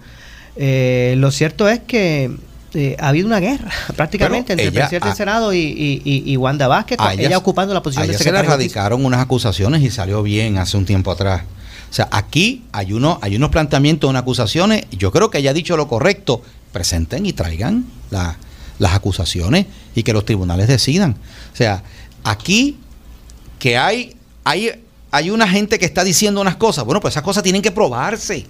[0.56, 2.32] Eh, lo cierto es que
[2.74, 7.38] eh, ha habido una guerra prácticamente entre el presidente del Senado y, Wanda Vázquez, ella,
[7.38, 8.42] ocupando la posición de secretaria.
[8.42, 11.44] se le radicaron unas acusaciones y salió bien hace un tiempo atrás.
[11.90, 14.86] O sea, aquí hay, uno, hay unos planteamientos, unas acusaciones.
[14.92, 16.42] Yo creo que ella ha dicho lo correcto.
[16.72, 21.16] Presenten y traigan las acusaciones y que los tribunales decidan.
[21.54, 21.84] O sea,
[22.24, 22.78] aquí
[23.60, 24.72] que hay, hay,
[25.12, 26.86] hay una gente que está diciendo unas cosas.
[26.86, 28.46] Bueno, pues esas cosas tienen que probarse.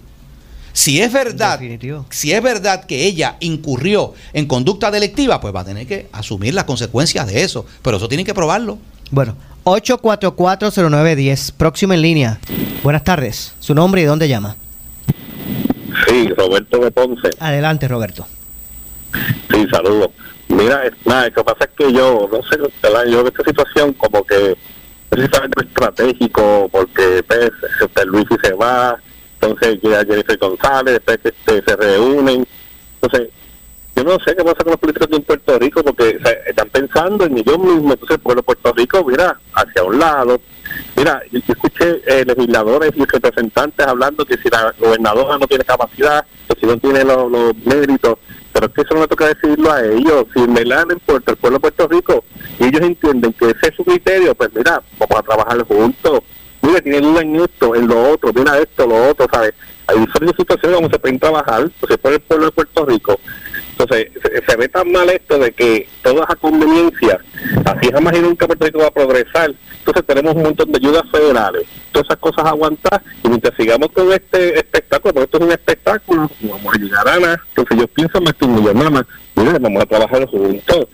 [0.74, 1.60] Si es verdad,
[2.12, 6.54] si es verdad que ella incurrió en conducta delictiva, pues va a tener que asumir
[6.54, 7.66] las consecuencias de eso.
[7.82, 8.78] Pero eso tiene que probarlo.
[9.12, 12.40] Bueno, 8440910, próximo en línea.
[12.84, 13.56] Buenas tardes.
[13.60, 14.56] ¿Su nombre y dónde llama?
[16.08, 17.30] Sí, Roberto de Ponce.
[17.40, 18.28] Adelante, Roberto.
[19.52, 20.10] Sí, saludos.
[20.50, 22.58] Mira, nada, lo que pasa es que yo, no sé,
[23.12, 24.56] yo en esta situación como que
[25.10, 28.98] precisamente estratégico, porque pues, este, Luis se va,
[29.40, 32.48] entonces llega Jennifer González, después este, se reúnen.
[33.02, 33.30] Entonces,
[33.98, 37.36] yo no sé qué pasa con los políticos de Puerto Rico, porque están pensando en
[37.36, 37.94] ellos mismos.
[37.94, 40.40] Entonces, el pueblo de Puerto Rico mira hacia un lado.
[40.96, 46.24] Mira, yo, escuché eh, legisladores y representantes hablando que si la gobernadora no tiene capacidad,
[46.48, 48.20] que si no tiene los, méritos,
[48.54, 50.28] pero es que eso no le toca decirlo a ellos.
[50.32, 52.24] Si me la importa el pueblo de Puerto Rico
[52.60, 56.22] y ellos entienden que ese es su criterio, pues mira, vamos a trabajar juntos
[56.62, 59.54] mira, tiene duda en esto, en lo otro, mira esto, lo otro, ¿sabes?
[59.88, 63.20] Hay diferentes situaciones donde se pueden trabajar, pues por el pueblo de Puerto Rico.
[63.78, 64.08] Entonces,
[64.48, 67.20] se, ve tan mal esto de que toda esa conveniencia,
[67.64, 69.54] así jamás y nunca Puerto Rico va a progresar.
[69.80, 74.12] Entonces, tenemos un montón de ayudas federales, todas esas cosas aguantar, y mientras sigamos con
[74.12, 77.42] este espectáculo, porque esto es un espectáculo, vamos a llegar a nada.
[77.50, 80.88] Entonces, yo pienso, estoy nada mira, vamos a trabajar juntos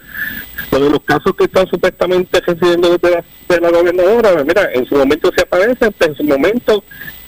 [0.71, 3.23] de los casos que están supuestamente recibiendo de
[3.61, 6.83] la, gobernadora, mira, en su momento se aparece, pues en su momento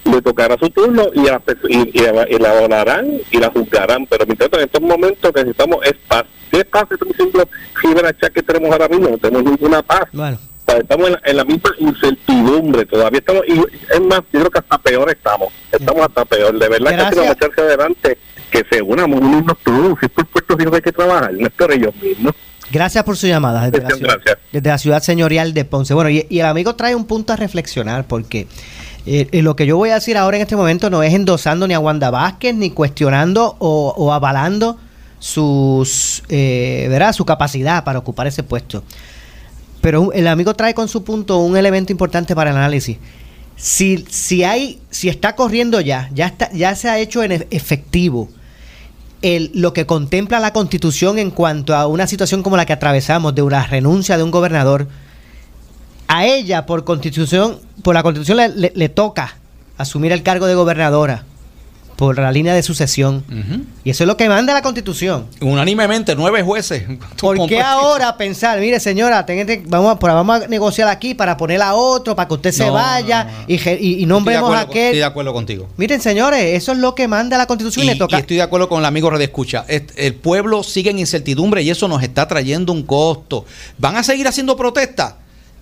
[0.05, 4.81] le tocará su turno y, y, la hablarán y la juzgarán, pero mientras en estos
[4.81, 6.25] momentos necesitamos es paz.
[6.51, 6.85] ¿Qué paz?
[6.89, 7.47] Estamos diciendo
[8.19, 10.03] chat que tenemos ahora mismo, no tenemos ninguna paz.
[10.79, 15.09] estamos en la, misma incertidumbre, todavía estamos, y es más, yo creo que hasta peor
[15.09, 18.17] estamos, estamos hasta peor, de verdad que tenemos que echarse adelante,
[18.51, 21.71] que se unamos unos todos, si por Puerto Rico hay que trabajar, no es por
[21.71, 22.33] ellos mismos.
[22.71, 23.83] Gracias por su llamada desde,
[24.61, 25.93] la ciudad, señorial de Ponce.
[25.93, 28.47] Bueno, y, el amigo trae un punto a reflexionar porque
[29.05, 31.67] eh, eh, lo que yo voy a decir ahora en este momento no es endosando
[31.67, 34.77] ni a Wanda Vázquez ni cuestionando o, avalando
[35.19, 37.13] sus, eh, ¿verdad?
[37.13, 38.83] su capacidad para ocupar ese puesto.
[39.81, 42.97] Pero el amigo trae con su punto un elemento importante para el análisis.
[43.55, 48.29] Si, si hay, si está corriendo ya, ya está, ya se ha hecho en efectivo
[49.53, 53.41] lo que contempla la constitución en cuanto a una situación como la que atravesamos, de
[53.41, 54.87] una renuncia de un gobernador,
[56.07, 59.37] a ella por constitución, por la constitución le toca
[59.77, 61.25] asumir el cargo de gobernadora
[61.95, 63.23] por la línea de sucesión.
[63.83, 65.27] Y eso es lo que manda la Constitución.
[65.41, 66.83] Unánimemente, nueve jueces.
[67.19, 69.25] ¿Por qué ahora pensar, mire señora,
[69.67, 73.45] vamos, a, vamos a negociar aquí para poner a otro, para que usted se vaya
[73.47, 74.85] y, y, nombremos a aquel?
[74.85, 75.69] Estoy de acuerdo contigo.
[75.77, 78.17] Miren señores, eso es lo que manda la Constitución y, le toca.
[78.17, 79.65] estoy de acuerdo con el amigo Red Escucha.
[79.67, 83.45] El pueblo sigue en incertidumbre y eso nos está trayendo un costo.
[83.77, 85.15] ¿Van a seguir haciendo protestas?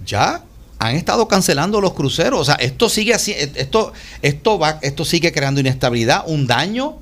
[0.05, 0.43] Ya,
[0.79, 2.41] han estado cancelando los cruceros.
[2.41, 6.97] O sea, esto sigue así, esto, esto va, esto sigue creando inestabilidad, un daño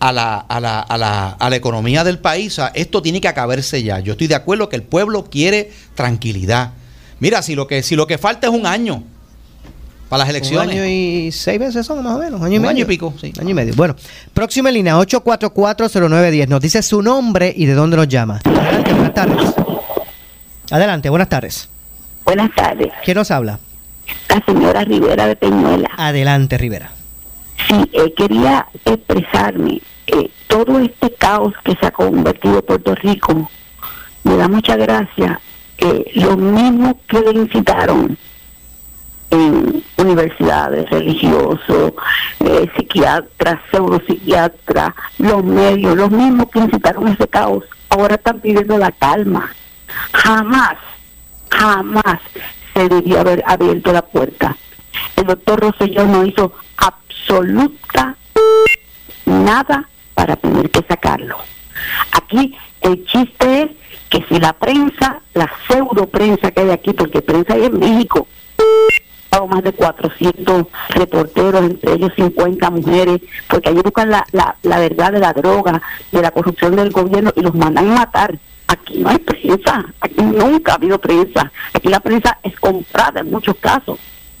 [0.00, 2.52] a la, a la, a la, a la economía del país.
[2.52, 4.00] O sea, esto tiene que acabarse ya.
[4.00, 6.72] Yo estoy de acuerdo que el pueblo quiere tranquilidad.
[7.20, 9.02] Mira, si lo que, si lo que falta es un año
[10.08, 10.74] para las elecciones.
[10.74, 12.40] Un año y seis meses son más o menos.
[12.40, 12.70] Año y medio.
[12.70, 13.32] año y pico, sí.
[13.40, 13.74] Año y medio.
[13.74, 13.96] Bueno,
[14.32, 16.48] próxima línea 8440910.
[16.48, 18.40] Nos dice su nombre y de dónde nos llama.
[18.44, 19.54] Adelante, buenas tardes.
[20.70, 21.68] Adelante, buenas tardes.
[22.28, 22.92] Buenas tardes.
[23.06, 23.58] ¿Quién nos habla?
[24.28, 25.88] La señora Rivera de Peñuela.
[25.96, 26.90] Adelante, Rivera.
[27.66, 29.80] Sí, eh, quería expresarme.
[30.06, 33.50] Eh, todo este caos que se ha convertido Puerto Rico,
[34.24, 35.40] me da mucha gracia.
[35.78, 38.18] Eh, lo mismo que le incitaron
[39.30, 41.94] en universidades, religiosos,
[42.40, 43.58] eh, psiquiatras,
[45.16, 49.50] los medios, los mismos que incitaron ese caos, ahora están pidiendo la calma.
[50.12, 50.76] Jamás
[51.50, 52.20] jamás
[52.74, 54.56] se debió haber abierto la puerta.
[55.16, 58.16] El doctor Rosselló no hizo absoluta
[59.26, 61.38] nada para tener que sacarlo.
[62.12, 63.70] Aquí el chiste es
[64.08, 68.26] que si la prensa, la pseudo prensa que hay aquí, porque prensa hay en México,
[69.46, 75.12] más de 400 reporteros, entre ellos 50 mujeres, porque allí buscan la, la, la verdad
[75.12, 75.80] de la droga,
[76.10, 78.38] de la corrupción del gobierno y los mandan a matar.
[78.68, 83.30] Aquí no hay prensa, aquí nunca ha habido prensa, aquí la prensa es comprada en
[83.30, 83.98] muchos casos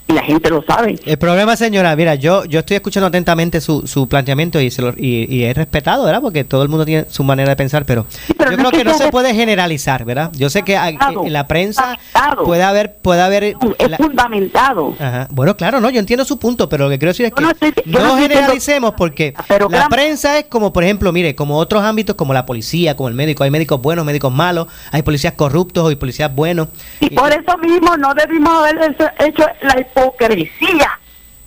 [0.08, 0.98] y la gente lo sabe.
[1.04, 4.94] El problema, señora, mira, yo yo estoy escuchando atentamente su, su planteamiento y, se lo,
[4.96, 6.22] y, y es respetado, ¿verdad?
[6.22, 9.10] Porque todo el mundo tiene su manera de pensar, pero, yo creo que, no se
[9.10, 10.30] puede generalizar, ¿verdad?
[10.34, 11.98] Yo sé que en la prensa
[12.44, 13.56] puede haber puede haber es
[13.96, 14.94] fundamentado.
[15.30, 17.42] Bueno, claro, no, yo entiendo su punto, pero lo que quiero decir es que
[17.84, 19.34] no, generalicemos porque
[19.70, 23.14] la prensa es como, por ejemplo, mire, como otros ámbitos como la policía, como el
[23.14, 26.68] médico, hay médicos buenos, médicos malos, hay policías corruptos y policías buenos.
[27.00, 30.98] Y, por eso mismo no debimos haber hecho la hipocresía,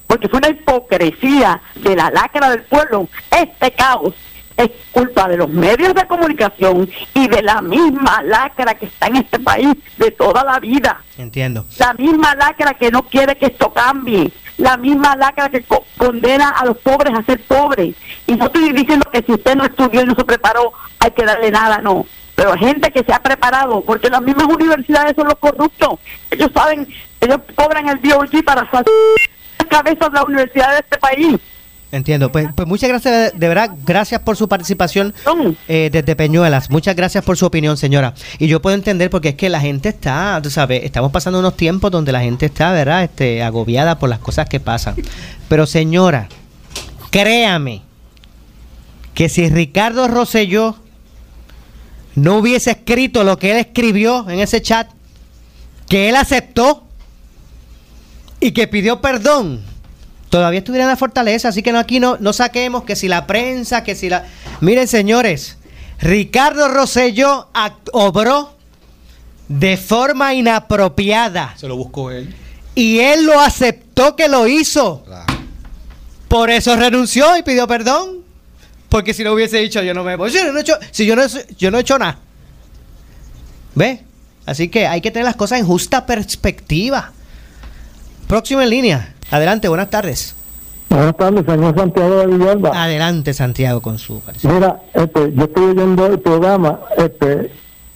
[0.07, 3.07] porque fue una hipocresía de la lacra del pueblo.
[3.31, 4.13] Este caos
[4.57, 9.17] es culpa de los medios de comunicación y de la misma lacra que está en
[9.17, 11.01] este país de toda la vida.
[11.17, 11.65] Entiendo.
[11.79, 14.31] La misma lacra que no quiere que esto cambie.
[14.57, 15.65] La misma lacra que
[15.97, 17.95] condena a los pobres a ser pobres.
[18.27, 21.23] Y no estoy diciendo que si usted no estudió y no se preparó, hay que
[21.23, 22.05] darle nada, no
[22.41, 25.99] pero gente que se ha preparado, porque las mismas universidades son los corruptos.
[26.31, 26.87] Ellos saben,
[27.19, 28.85] ellos cobran el DOG para sacar
[29.59, 31.39] las cabezas de la universidad de este país.
[31.91, 32.31] Entiendo.
[32.31, 35.13] Pues, pues muchas gracias, de verdad, gracias por su participación
[35.67, 36.71] eh, desde Peñuelas.
[36.71, 38.15] Muchas gracias por su opinión, señora.
[38.39, 41.55] Y yo puedo entender porque es que la gente está, tú sabes, estamos pasando unos
[41.55, 43.03] tiempos donde la gente está, ¿verdad?
[43.03, 44.95] Este, agobiada por las cosas que pasan.
[45.47, 46.27] Pero señora,
[47.11, 47.83] créame
[49.13, 50.80] que si Ricardo Rosselló
[52.21, 54.87] no hubiese escrito lo que él escribió en ese chat,
[55.89, 56.83] que él aceptó
[58.39, 59.63] y que pidió perdón,
[60.29, 61.47] todavía estuviera en la fortaleza.
[61.47, 64.27] Así que no, aquí no, no saquemos que si la prensa, que si la...
[64.59, 65.57] Miren señores,
[65.99, 67.49] Ricardo Rosselló
[67.91, 68.53] obró
[69.47, 71.55] de forma inapropiada.
[71.57, 72.35] Se lo buscó él.
[72.75, 75.03] Y él lo aceptó que lo hizo.
[76.27, 78.20] Por eso renunció y pidió perdón.
[78.91, 80.29] Porque si no hubiese dicho, yo no me voy.
[80.31, 81.21] Si yo no he hecho, si yo no,
[81.57, 82.17] yo no he hecho nada.
[83.73, 84.01] ¿Ve?
[84.45, 87.13] Así que hay que tener las cosas en justa perspectiva.
[88.27, 89.13] Próximo en línea.
[89.31, 90.35] Adelante, buenas tardes.
[90.89, 92.83] Buenas tardes, señor Santiago de Villalba.
[92.83, 97.49] Adelante, Santiago, con su Mira, este, yo estoy oyendo el programa este,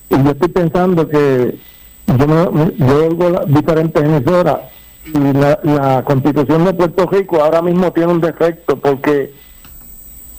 [0.09, 1.59] y yo estoy pensando que
[2.07, 4.59] yo, me, yo oigo diferentes emisoras
[5.07, 9.33] y la, la constitución de Puerto Rico ahora mismo tiene un defecto porque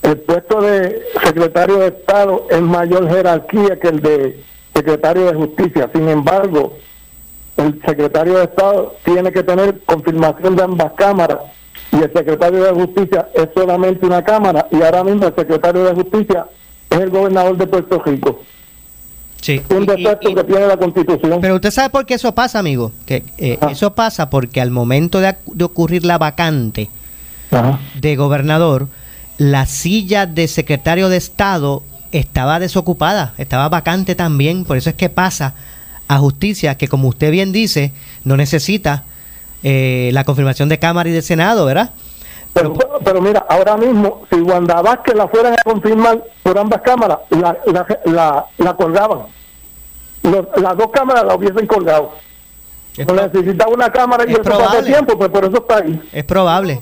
[0.03, 5.91] el puesto de secretario de Estado es mayor jerarquía que el de secretario de Justicia.
[5.93, 6.77] Sin embargo,
[7.57, 11.39] el secretario de Estado tiene que tener confirmación de ambas cámaras
[11.93, 15.95] y el secretario de Justicia es solamente una cámara y ahora mismo el secretario de
[15.95, 16.47] Justicia
[16.91, 18.41] es el gobernador de Puerto Rico.
[19.41, 19.63] Sí.
[19.71, 21.41] Un defecto que tiene la Constitución.
[21.41, 22.93] Pero usted sabe por qué eso pasa, amigo.
[23.07, 26.91] Que eh, eso pasa porque al momento de, ocurrir la vacante
[27.95, 28.89] de gobernador,
[29.39, 35.09] la silla de secretario de Estado estaba desocupada, estaba vacante también, por eso es que
[35.09, 35.55] pasa
[36.09, 37.93] a justicia, que como usted bien dice,
[38.25, 39.05] no necesita
[39.63, 41.91] eh, la confirmación de Cámara y de Senado, ¿verdad?
[42.55, 42.73] Pero,
[43.05, 47.55] pero mira, ahora mismo, si Wanda Vázquez la fueran a confirmar por ambas cámaras, la,
[48.07, 49.27] la, la, colgaban.
[50.23, 52.13] las dos cámaras la hubiesen colgado.
[53.07, 56.01] no necesitaba una cámara y eso tiempo, pues por eso está ahí.
[56.13, 56.81] Es probable.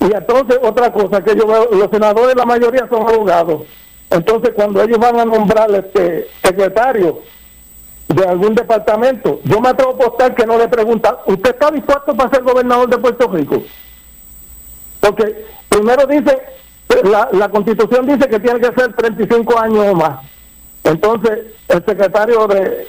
[0.00, 3.62] Y entonces otra cosa que yo veo, los senadores la mayoría son abogados.
[4.10, 7.20] Entonces cuando ellos van a nombrar este secretario
[8.08, 12.14] de algún departamento, yo me atrevo a apostar que no le preguntan, ¿usted está dispuesto
[12.16, 13.62] para ser gobernador de Puerto Rico?
[15.00, 16.40] Porque primero dice,
[17.04, 20.20] la, la constitución dice que tiene que ser 35 años o más.
[20.84, 22.86] Entonces el secretario de,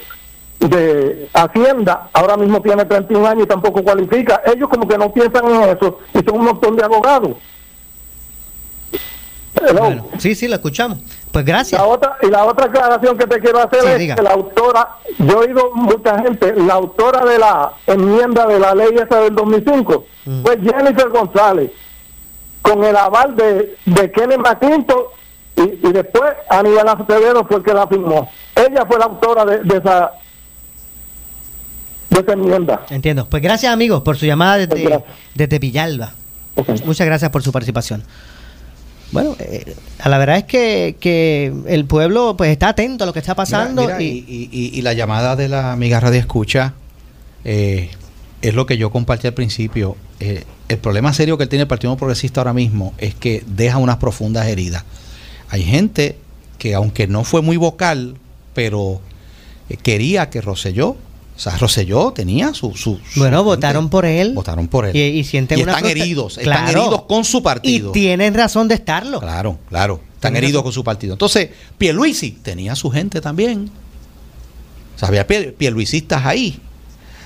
[0.67, 4.41] de Hacienda ahora mismo tiene 31 años y tampoco cualifica.
[4.45, 7.31] Ellos como que no piensan en eso y son un montón de abogados.
[10.17, 10.99] sí, sí, lo escuchamos.
[11.31, 11.79] Pues gracias.
[11.79, 15.43] La otra, y la otra aclaración que te quiero hacer es que la autora, yo
[15.43, 20.05] he oído mucha gente, la autora de la enmienda de la ley esa del 2005
[20.25, 20.41] mm.
[20.43, 21.71] fue Jennifer González,
[22.61, 25.03] con el aval de, de Kenneth McClinton
[25.55, 28.29] y, y después Aníbal Acevedo fue el que la firmó.
[28.55, 30.13] Ella fue la autora de esa
[32.25, 32.85] de enmienda.
[32.89, 33.27] Entiendo.
[33.29, 35.03] Pues gracias, amigos, por su llamada desde,
[35.35, 36.13] desde Villalba.
[36.85, 38.03] Muchas gracias por su participación.
[39.11, 43.13] Bueno, eh, a la verdad es que, que, el pueblo pues está atento a lo
[43.13, 43.89] que está pasando.
[43.99, 46.73] y, la llamada de la amiga Radio Escucha
[47.43, 47.89] eh,
[48.41, 49.95] es lo que yo compartí al principio.
[50.19, 53.97] Eh, el problema serio que tiene el Partido Progresista ahora mismo es que deja unas
[53.97, 54.83] profundas heridas.
[55.49, 56.17] Hay gente
[56.59, 58.15] que aunque no fue muy vocal,
[58.53, 59.01] pero
[59.69, 60.97] eh, quería que Roselló
[61.39, 62.75] o sea, Roselló tenía su...
[62.75, 64.33] su, bueno, votaron por él.
[64.33, 64.93] Votaron por él.
[64.93, 67.91] Y, sienten están heridos, están heridos con su partido.
[67.91, 69.21] Y tienen razón de estarlo.
[69.21, 70.01] Claro, claro.
[70.15, 71.13] Están heridos con su partido.
[71.13, 73.71] Entonces, Pierluisi tenía su gente también.
[74.97, 76.59] O sea, había pierluisistas ahí.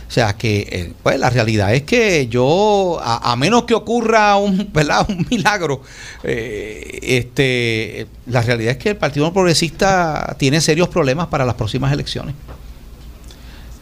[0.07, 4.69] O sea que, eh, pues la realidad es que yo, a, menos que ocurra un,
[4.73, 5.07] ¿verdad?
[5.09, 5.81] un milagro,
[6.23, 11.91] eh, este, la realidad es que el Partido Progresista tiene serios problemas para las próximas
[11.91, 12.35] elecciones.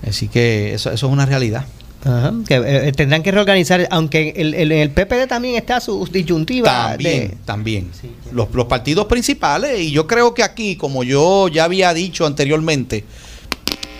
[0.08, 1.66] Así que eso, eso es una realidad.
[2.48, 6.90] que eh, tendrán que reorganizar, aunque el, el, el, PPD también está su disyuntiva.
[6.90, 7.92] También, también.
[8.32, 13.04] los, los partidos principales, y yo creo que aquí, como yo ya había dicho anteriormente,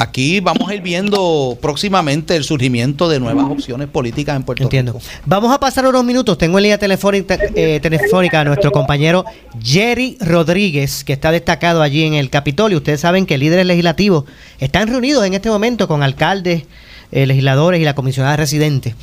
[0.02, 5.00] aquí vamos a ir viendo próximamente el surgimiento de nuevas opciones políticas en Puerto Entiendo.
[5.26, 6.38] Vamos a pasar unos minutos.
[6.38, 9.26] Tengo en línea telefónica, eh, telefónica a nuestro compañero
[9.62, 12.80] Jerry Rodríguez, que está destacado allí en el Capitolio.
[12.80, 14.26] Ustedes saben que líderes legislativos
[14.60, 16.66] están reunidos en este momento con alcaldes,
[17.12, 18.96] eh, legisladores y la comisionada residente.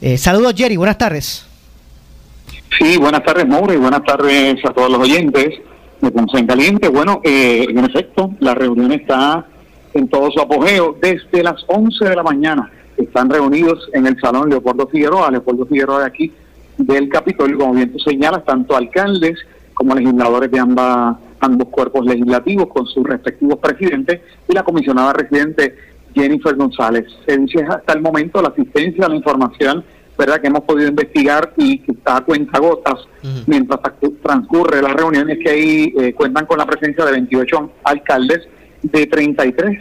[0.00, 0.76] Eh, saludos, Jerry.
[0.76, 1.46] Buenas tardes.
[2.78, 5.48] Sí, buenas tardes, Mauro, y buenas tardes a todos los oyentes
[6.00, 6.88] de Ponce en Caliente.
[6.88, 9.46] Bueno, en efecto, la reunión está
[9.94, 12.70] en todo su apogeo desde las 11 de la mañana.
[12.96, 16.32] Están reunidos en el Salón Leopoldo Figueroa, Leopoldo Figueroa de aquí
[16.76, 19.38] del Capitolio, como bien tú señalas, tanto alcaldes
[19.74, 25.74] como legisladores de ambas, ambos cuerpos legislativos con sus respectivos presidentes y la comisionada residente
[26.14, 27.06] Jennifer González.
[27.26, 29.84] Se dice hasta el momento la asistencia a la información
[30.16, 33.00] verdad que hemos podido investigar y que está a cuenta gotas
[33.46, 33.80] mientras
[34.22, 38.48] transcurre la reunión es que ahí eh, cuentan con la presencia de 28 alcaldes
[38.82, 39.78] de 33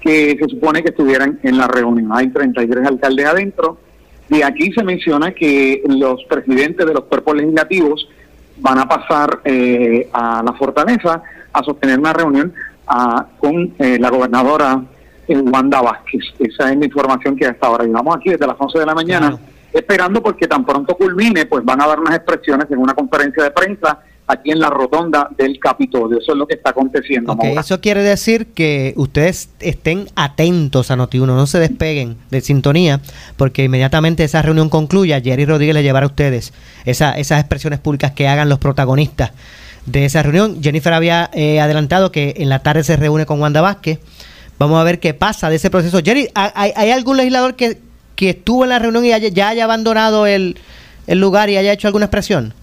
[0.00, 2.10] que se supone que estuvieran en la reunión.
[2.12, 3.78] Hay 33 alcaldes adentro.
[4.28, 8.08] y aquí se menciona que los presidentes de los cuerpos legislativos
[8.56, 12.52] van a pasar eh, a la fortaleza a sostener una reunión
[12.86, 14.82] ah, con eh, la gobernadora
[15.28, 16.22] eh, Wanda Vázquez.
[16.38, 19.38] Esa es la información que hasta ahora llevamos aquí desde las 11 de la mañana,
[19.72, 23.50] esperando porque tan pronto culmine, pues van a dar unas expresiones en una conferencia de
[23.50, 26.18] prensa aquí en la rotonda del Capitolio.
[26.18, 27.36] Eso es lo que está aconteciendo.
[27.42, 33.00] eso quiere decir que ustedes estén atentos a Noti1, no se despeguen de sintonía,
[33.36, 36.52] porque inmediatamente esa reunión concluya, Jerry Rodríguez le llevará a ustedes
[36.84, 39.32] esa, esas expresiones públicas que hagan los protagonistas
[39.86, 40.62] de esa reunión.
[40.62, 43.98] Jennifer había eh, adelantado que en la tarde se reúne con Wanda Vázquez.
[44.58, 45.98] Vamos a ver qué pasa de ese proceso.
[46.02, 47.78] Jerry, ¿hay, hay algún legislador que,
[48.16, 50.56] que estuvo en la reunión y ya haya abandonado el,
[51.06, 52.54] el lugar y haya hecho alguna expresión?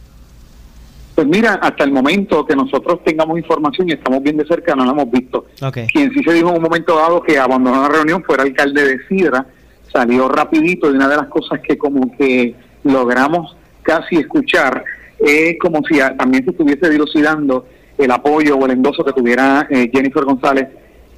[1.16, 4.86] Pues mira, hasta el momento que nosotros tengamos información y estamos bien de cerca, no
[4.86, 5.46] lo hemos visto.
[5.92, 8.86] Quien sí se dijo en un momento dado que abandonó la reunión fue el alcalde
[8.86, 9.46] de Sidra,
[9.92, 14.84] salió rapidito y una de las cosas que como que logramos casi escuchar
[15.20, 17.66] es como si también se estuviese dilucidando
[17.98, 20.68] el apoyo o el endoso que tuviera eh, Jennifer González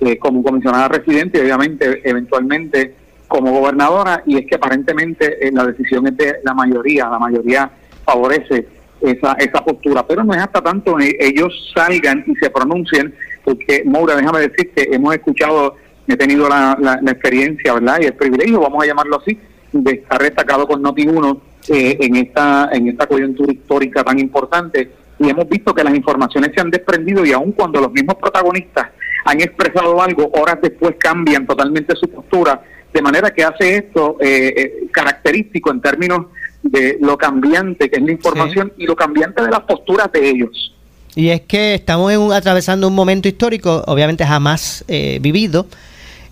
[0.02, 2.96] eh, como comisionada residente y obviamente eventualmente
[3.28, 4.24] como gobernadora.
[4.26, 7.72] Y es que aparentemente eh, la decisión es de la mayoría, la mayoría
[8.04, 8.68] favorece
[9.04, 10.06] esa, esa postura.
[10.08, 14.88] Pero no es hasta tanto ellos salgan y se pronuncien, porque Moura, déjame decir que
[14.92, 15.76] hemos escuchado,
[16.08, 18.00] he tenido la, la, experiencia, ¿verdad?
[18.02, 19.38] Y el privilegio, vamos a llamarlo así,
[19.72, 21.40] de estar destacado con Noti1
[21.70, 24.92] eh, en, esta, en esta coyuntura histórica tan importante.
[25.20, 28.90] Y hemos visto que las informaciones se han desprendido y aun cuando los mismos protagonistas
[29.26, 32.62] han expresado algo, horas después cambian totalmente su postura,
[32.94, 36.28] de manera que hace esto eh, eh característico en términos
[36.64, 40.74] de lo cambiante que es la información y lo cambiante de las posturas de ellos.
[41.16, 45.68] Y es que estamos atravesando un momento histórico, obviamente jamás eh, vivido,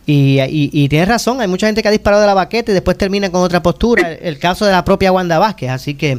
[0.07, 2.97] y, y, tienes razón, hay mucha gente que ha disparado de la baqueta y después
[2.97, 6.17] termina con otra postura, el, caso de la propia Wanda Vázquez, así que,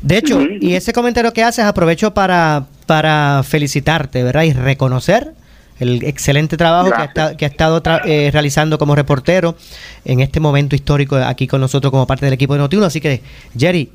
[0.00, 4.44] de hecho, y ese comentario que haces aprovecho para, para felicitarte, ¿verdad?
[4.44, 5.34] Y reconocer
[5.78, 9.56] el excelente trabajo que ha, que ha, estado eh, realizando como reportero
[10.04, 12.86] en este momento histórico aquí con nosotros como parte del equipo de Notiuno.
[12.86, 13.22] Así que,
[13.56, 13.90] Jerry.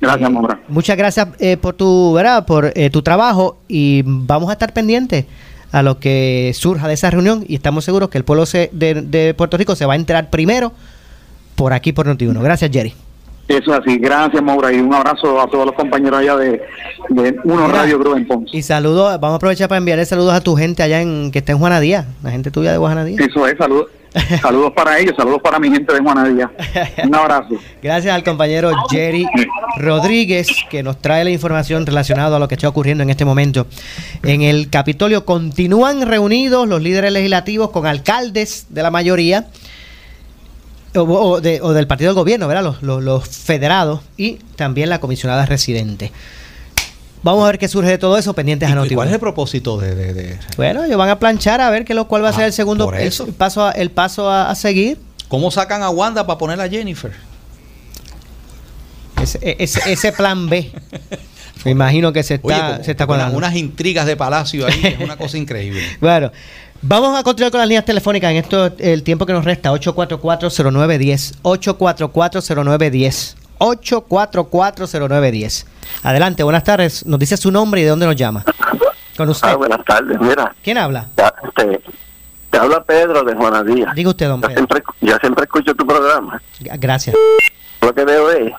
[0.00, 2.44] Gracias, eh, Muchas gracias eh, por tu, ¿verdad?
[2.44, 5.24] por tu trabajo y vamos a estar pendientes
[5.72, 9.56] a lo que surja de esa reunión y estamos seguros que el pueblo de, Puerto
[9.56, 10.72] Rico se va a enterar primero
[11.56, 12.42] por aquí por Notiuno.
[12.42, 12.94] Gracias, Jerry.
[13.48, 13.98] Eso es así.
[13.98, 16.62] Gracias, Maura, y un abrazo a todos los compañeros allá de,
[17.44, 18.56] Uno Radio Cruz en Ponce.
[18.56, 21.52] Y saludos, vamos a aprovechar para enviarle saludos a tu gente allá en que está
[21.52, 23.18] en Juanadía, la gente tuya de Juanadía.
[23.20, 23.88] Eso es, saludos.
[24.40, 26.50] saludos para ellos, saludos para mi gente de Juanadía.
[27.04, 27.56] Un abrazo.
[27.82, 29.26] Gracias al compañero Jerry
[29.76, 33.66] Rodríguez que nos trae la información relacionada a lo que está ocurriendo en este momento.
[34.22, 39.48] En el Capitolio continúan reunidos los líderes legislativos con alcaldes de la mayoría
[40.96, 42.74] o, del partido del gobierno, ¿verdad?
[42.80, 46.12] Los, los, federados y también la comisionada residente.
[47.22, 49.78] vamos a ver qué surge de todo eso, pendientes a ¿Y ¿Cuál es el propósito
[49.78, 52.50] de, Bueno, ellos van a planchar a ver qué lo cuál va a ser el
[52.50, 54.98] ah, segundo el, paso, a, el paso a, seguir.
[55.28, 57.12] ¿Cómo sacan a Wanda para poner a Jennifer?
[59.20, 60.70] Ese, ese, plan B.
[61.64, 65.38] Me imagino que se está, se está Unas intrigas de palacio ahí, es una cosa
[65.44, 65.80] increíble.
[66.00, 66.30] bueno,
[66.86, 71.38] Vamos a continuar con las líneas telefónicas en esto el tiempo que nos resta 8440910
[71.42, 75.64] 8440910 8440910
[76.02, 77.06] Adelante, buenas tardes.
[77.06, 78.44] Nos dice su nombre y de dónde nos llama.
[79.16, 79.48] Con usted.
[79.48, 80.54] Ah, buenas tardes, mira.
[80.62, 81.06] ¿Quién habla?
[81.56, 81.80] Te,
[82.50, 83.92] te habla Pedro de Juanadía.
[83.94, 84.52] Diga usted, don Pedro.
[84.52, 86.42] Yo siempre, yo siempre escucho tu programa.
[86.78, 87.16] Gracias.
[87.80, 88.52] Lo que veo es,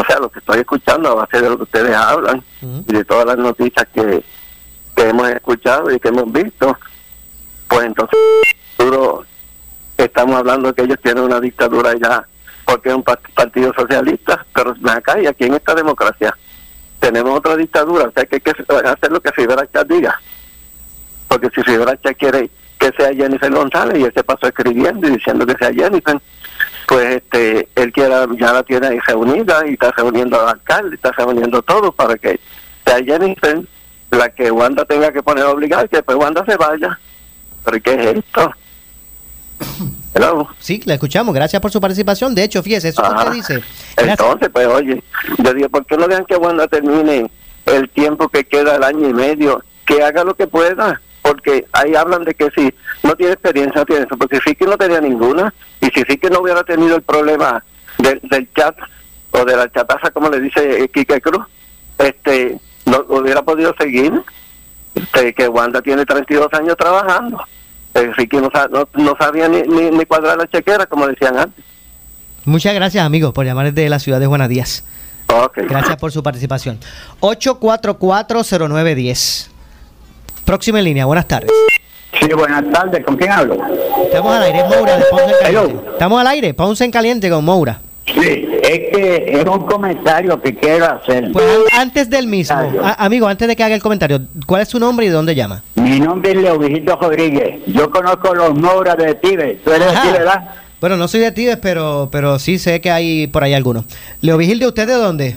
[0.00, 3.04] o sea, lo que estoy escuchando a base de lo que ustedes hablan y de
[3.04, 4.22] todas las noticias que,
[4.94, 6.76] que hemos escuchado y que hemos visto
[7.68, 8.18] pues entonces
[9.96, 12.26] estamos hablando que ellos tienen una dictadura ya
[12.64, 16.36] porque es un partido socialista, pero acá y aquí en esta democracia
[17.00, 20.20] tenemos otra dictadura, o sea que hay que hacer lo que Rivera Chat diga,
[21.28, 25.12] porque si Rivera Chat quiere que sea Jennifer González y él se pasó escribiendo y
[25.12, 26.20] diciendo que sea Jennifer,
[26.88, 31.12] pues este él quiera, ya la tiene ahí reunida y está reuniendo al alcalde, está
[31.12, 32.40] reuniendo todo para que
[32.84, 33.60] sea Jennifer
[34.10, 36.98] la que Wanda tenga que poner obligada y que pues Wanda se vaya
[37.64, 38.52] ¿Pero qué es esto?
[40.58, 41.32] Sí, la escuchamos.
[41.32, 42.34] Gracias por su participación.
[42.34, 43.62] De hecho, fíjese, eso que usted dice.
[43.96, 45.00] Entonces, pues oye,
[45.38, 47.30] yo digo, ¿por qué no dejan que Wanda termine
[47.66, 49.62] el tiempo que queda, el año y medio?
[49.86, 51.00] Que haga lo que pueda.
[51.28, 52.72] Porque ahí hablan de que si
[53.02, 54.16] no tiene experiencia, no tiene eso.
[54.16, 55.52] Porque si que no tenía ninguna.
[55.80, 57.62] Y si que no hubiera tenido el problema
[57.98, 58.74] del, del chat
[59.32, 61.44] o de la chataza, como le dice Kike Cruz,
[61.98, 64.12] este, no hubiera podido seguir.
[64.94, 67.44] Este, que Wanda tiene 32 años trabajando.
[67.94, 68.50] Ricky no,
[68.94, 71.64] no, sabía ni, ni, cuadrar la chequera, como decían antes.
[72.44, 74.84] Muchas gracias, amigos, por llamar desde la ciudad de Juana Díaz.
[75.56, 76.78] Gracias por su participación.
[77.20, 79.57] 8440910.
[80.48, 81.50] Próxima en línea, buenas tardes.
[82.18, 83.58] Sí, buenas tardes, ¿con quién hablo?
[84.02, 85.90] Estamos al aire, Moura, de Ponce en Caliente.
[85.92, 87.82] Estamos al aire, Ponce en Caliente con Moura.
[88.06, 91.32] Sí, es que es un comentario que quiero hacer.
[91.32, 91.46] Pues
[91.78, 92.56] antes del mismo,
[92.96, 95.62] amigo, antes de que haga el comentario, ¿cuál es su nombre y de dónde llama?
[95.74, 97.60] Mi nombre es Leovigildo Rodríguez.
[97.66, 99.62] Yo conozco los Moura de Tibes.
[99.62, 100.48] ¿Tú eres de Tibes, verdad?
[100.80, 103.84] Bueno, no soy de Tibes, pero, pero sí sé que hay por ahí algunos.
[104.22, 105.36] Leovigildo, ¿usted de dónde?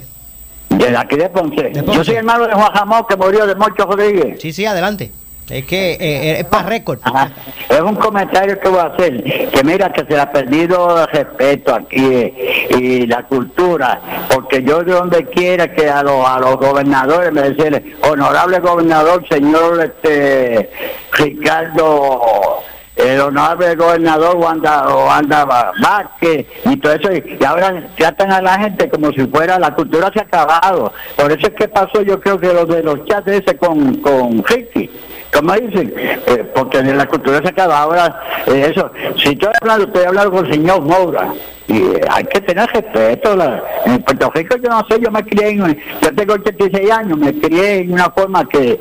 [0.90, 1.72] De aquí de Ponce.
[1.74, 4.42] Yo soy hermano de Juan Jamón que murió de Mocho Rodríguez.
[4.42, 5.12] Sí, sí, adelante.
[5.52, 7.00] Es que eh, eh, es para récord.
[7.70, 9.24] Es un comentario que voy a hacer.
[9.52, 14.28] Que mira, que se ha perdido el respeto aquí eh, y la cultura.
[14.34, 19.26] Porque yo de donde quiera que a los, a los gobernadores me decían, honorable gobernador,
[19.30, 20.70] señor este
[21.14, 22.64] Ricardo
[22.96, 28.90] el honorable gobernador Wanda, Wanda Vázquez y todo eso, y ahora tratan a la gente
[28.90, 30.94] como si fuera la cultura se ha acabado.
[31.16, 34.44] Por eso es que pasó, yo creo que lo de los chats ese con, con
[34.44, 34.90] Ricky.
[35.34, 35.94] ¿Cómo dicen?
[35.96, 38.22] Eh, porque la cultura se acaba ahora.
[38.48, 41.34] Eh, eso, si estoy hablando, estoy hablando con el señor Moura.
[41.68, 43.38] Y eh, hay que tener respeto.
[43.86, 47.34] en Puerto Rico, yo no sé, yo me crié, en, yo tengo 86 años, me
[47.34, 48.78] crié en una forma que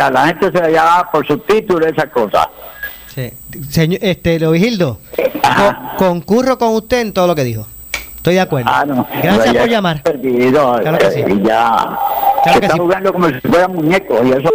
[0.00, 2.48] a la gente se le llamaba por su título, esa cosa.
[3.18, 3.32] Sí.
[3.70, 5.00] Señor, este, Vigildo,
[5.96, 7.66] concurro con usted en todo lo que dijo.
[8.14, 8.70] Estoy de acuerdo.
[8.72, 8.84] Ah,
[9.20, 10.02] Gracias por llamar.
[10.04, 11.20] Perdido, claro que sí.
[11.42, 11.98] ya.
[12.44, 14.48] Claro está jugando como si fuera muñeco y eso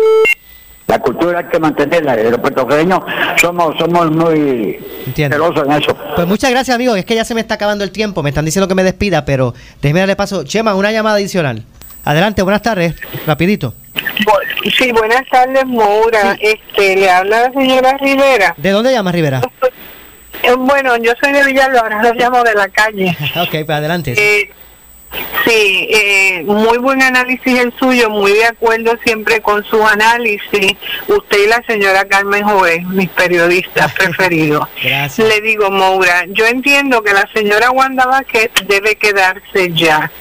[0.87, 2.15] la cultura hay que mantenerla.
[2.15, 2.99] Los puertorriqueños
[3.41, 4.79] somos, somos muy
[5.13, 5.97] celosos en eso.
[6.15, 6.95] Pues muchas gracias, amigo.
[6.95, 8.23] Es que ya se me está acabando el tiempo.
[8.23, 10.43] Me están diciendo que me despida, pero déjeme darle paso.
[10.45, 11.63] Chema, una llamada adicional.
[12.05, 12.95] Adelante, buenas tardes.
[13.25, 13.73] Rapidito.
[14.71, 16.37] Sí, buenas tardes, Moura.
[16.39, 18.53] Este, le habla la señora Rivera.
[18.57, 19.41] ¿De dónde llama Rivera?
[20.43, 23.15] Eh, bueno, yo soy de Villalba, lo llamo de la calle.
[23.41, 24.13] ok, pues adelante.
[24.17, 24.49] Eh,
[25.45, 30.75] Sí, eh, muy buen análisis el suyo, muy de acuerdo siempre con su análisis.
[31.07, 34.67] Usted y la señora Carmen Joven, mis periodistas preferidos.
[35.17, 40.11] Le digo, Moura, yo entiendo que la señora Wanda Vázquez debe quedarse ya.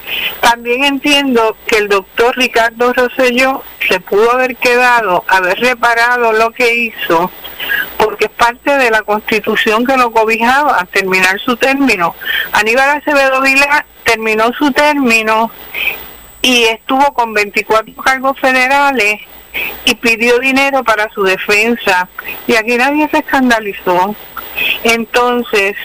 [0.40, 6.74] También entiendo que el doctor Ricardo Rosselló se pudo haber quedado, haber reparado lo que
[6.74, 7.30] hizo,
[7.96, 12.14] porque es parte de la constitución que lo cobijaba, terminar su término.
[12.52, 15.50] Aníbal Acevedo Vila terminó su término
[16.40, 19.20] y estuvo con 24 cargos federales
[19.84, 22.08] y pidió dinero para su defensa
[22.46, 24.14] y aquí nadie se escandalizó.
[24.82, 25.76] Entonces,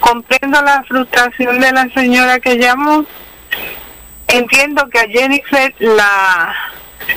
[0.00, 3.04] comprendo la frustración de la señora que llamó.
[4.28, 6.54] Entiendo que a Jennifer la,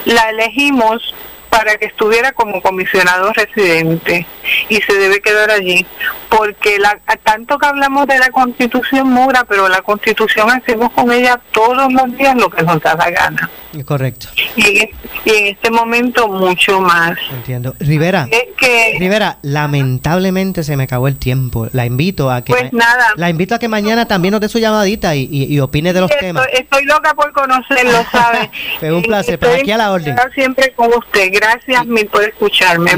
[0.05, 1.13] la elegimos
[1.49, 4.25] para que estuviera como comisionado residente.
[4.69, 5.85] y se debe quedar allí.
[6.29, 11.39] Porque la, tanto que hablamos de la constitución mura, pero la constitución hacemos con ella
[11.51, 13.49] todos los días lo que nos da la gana.
[13.85, 14.27] Correcto.
[14.55, 14.79] Y
[15.25, 17.17] en, este momento mucho más.
[17.31, 17.75] Entiendo.
[17.79, 18.27] Rivera,
[18.57, 21.67] que, Rivera, lamentablemente se me acabó el tiempo.
[21.71, 22.53] La invito a que...
[22.53, 23.13] Pues nada.
[23.15, 26.11] La invito a que mañana también nos dé su llamadita y, y, opine de los
[26.17, 26.47] temas.
[26.51, 28.49] Estoy loca por conocerlo, ¿sabe?
[28.79, 30.15] Fue un placer, pero aquí a la orden.
[30.33, 31.31] Siempre con usted.
[31.39, 32.91] Gracias mil por escucharme.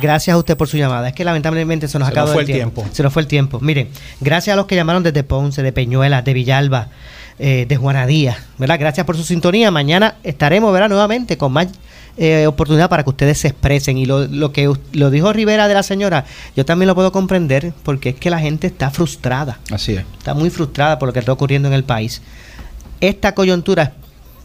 [0.00, 1.08] Gracias a usted por su llamada.
[1.08, 2.86] Es que lamentablemente se nos acabó el, tiempo.
[2.92, 3.58] Se nos fue el tiempo.
[3.60, 3.88] Miren,
[4.20, 6.88] gracias a los que llamaron desde Ponce, de Peñuelas, de Villalba,
[7.40, 8.78] eh, de Juanadía, ¿verdad?
[8.78, 9.70] Gracias por su sintonía.
[9.72, 10.90] Mañana estaremos, ¿verdad?
[10.90, 11.68] Nuevamente con más
[12.16, 13.98] eh, oportunidad para que ustedes se expresen.
[13.98, 16.24] Y lo, lo que lo dijo Rivera de la señora,
[16.54, 19.58] yo también lo puedo comprender porque es que la gente está frustrada.
[19.72, 20.04] Así es.
[20.18, 22.22] Está muy frustrada por lo que está ocurriendo en el país.
[23.00, 23.94] Esta coyuntura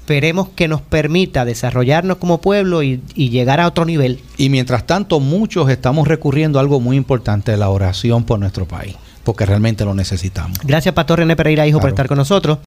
[0.08, 4.22] esperemos que nos permita desarrollarnos como pueblo y, llegar a otro nivel.
[4.38, 8.96] Y mientras tanto, muchos estamos recurriendo a algo muy importante, la oración por nuestro país,
[9.26, 10.60] porque realmente lo necesitamos.
[10.64, 12.56] Gracias, Pastor René Pereira, hijo, por estar con nosotros.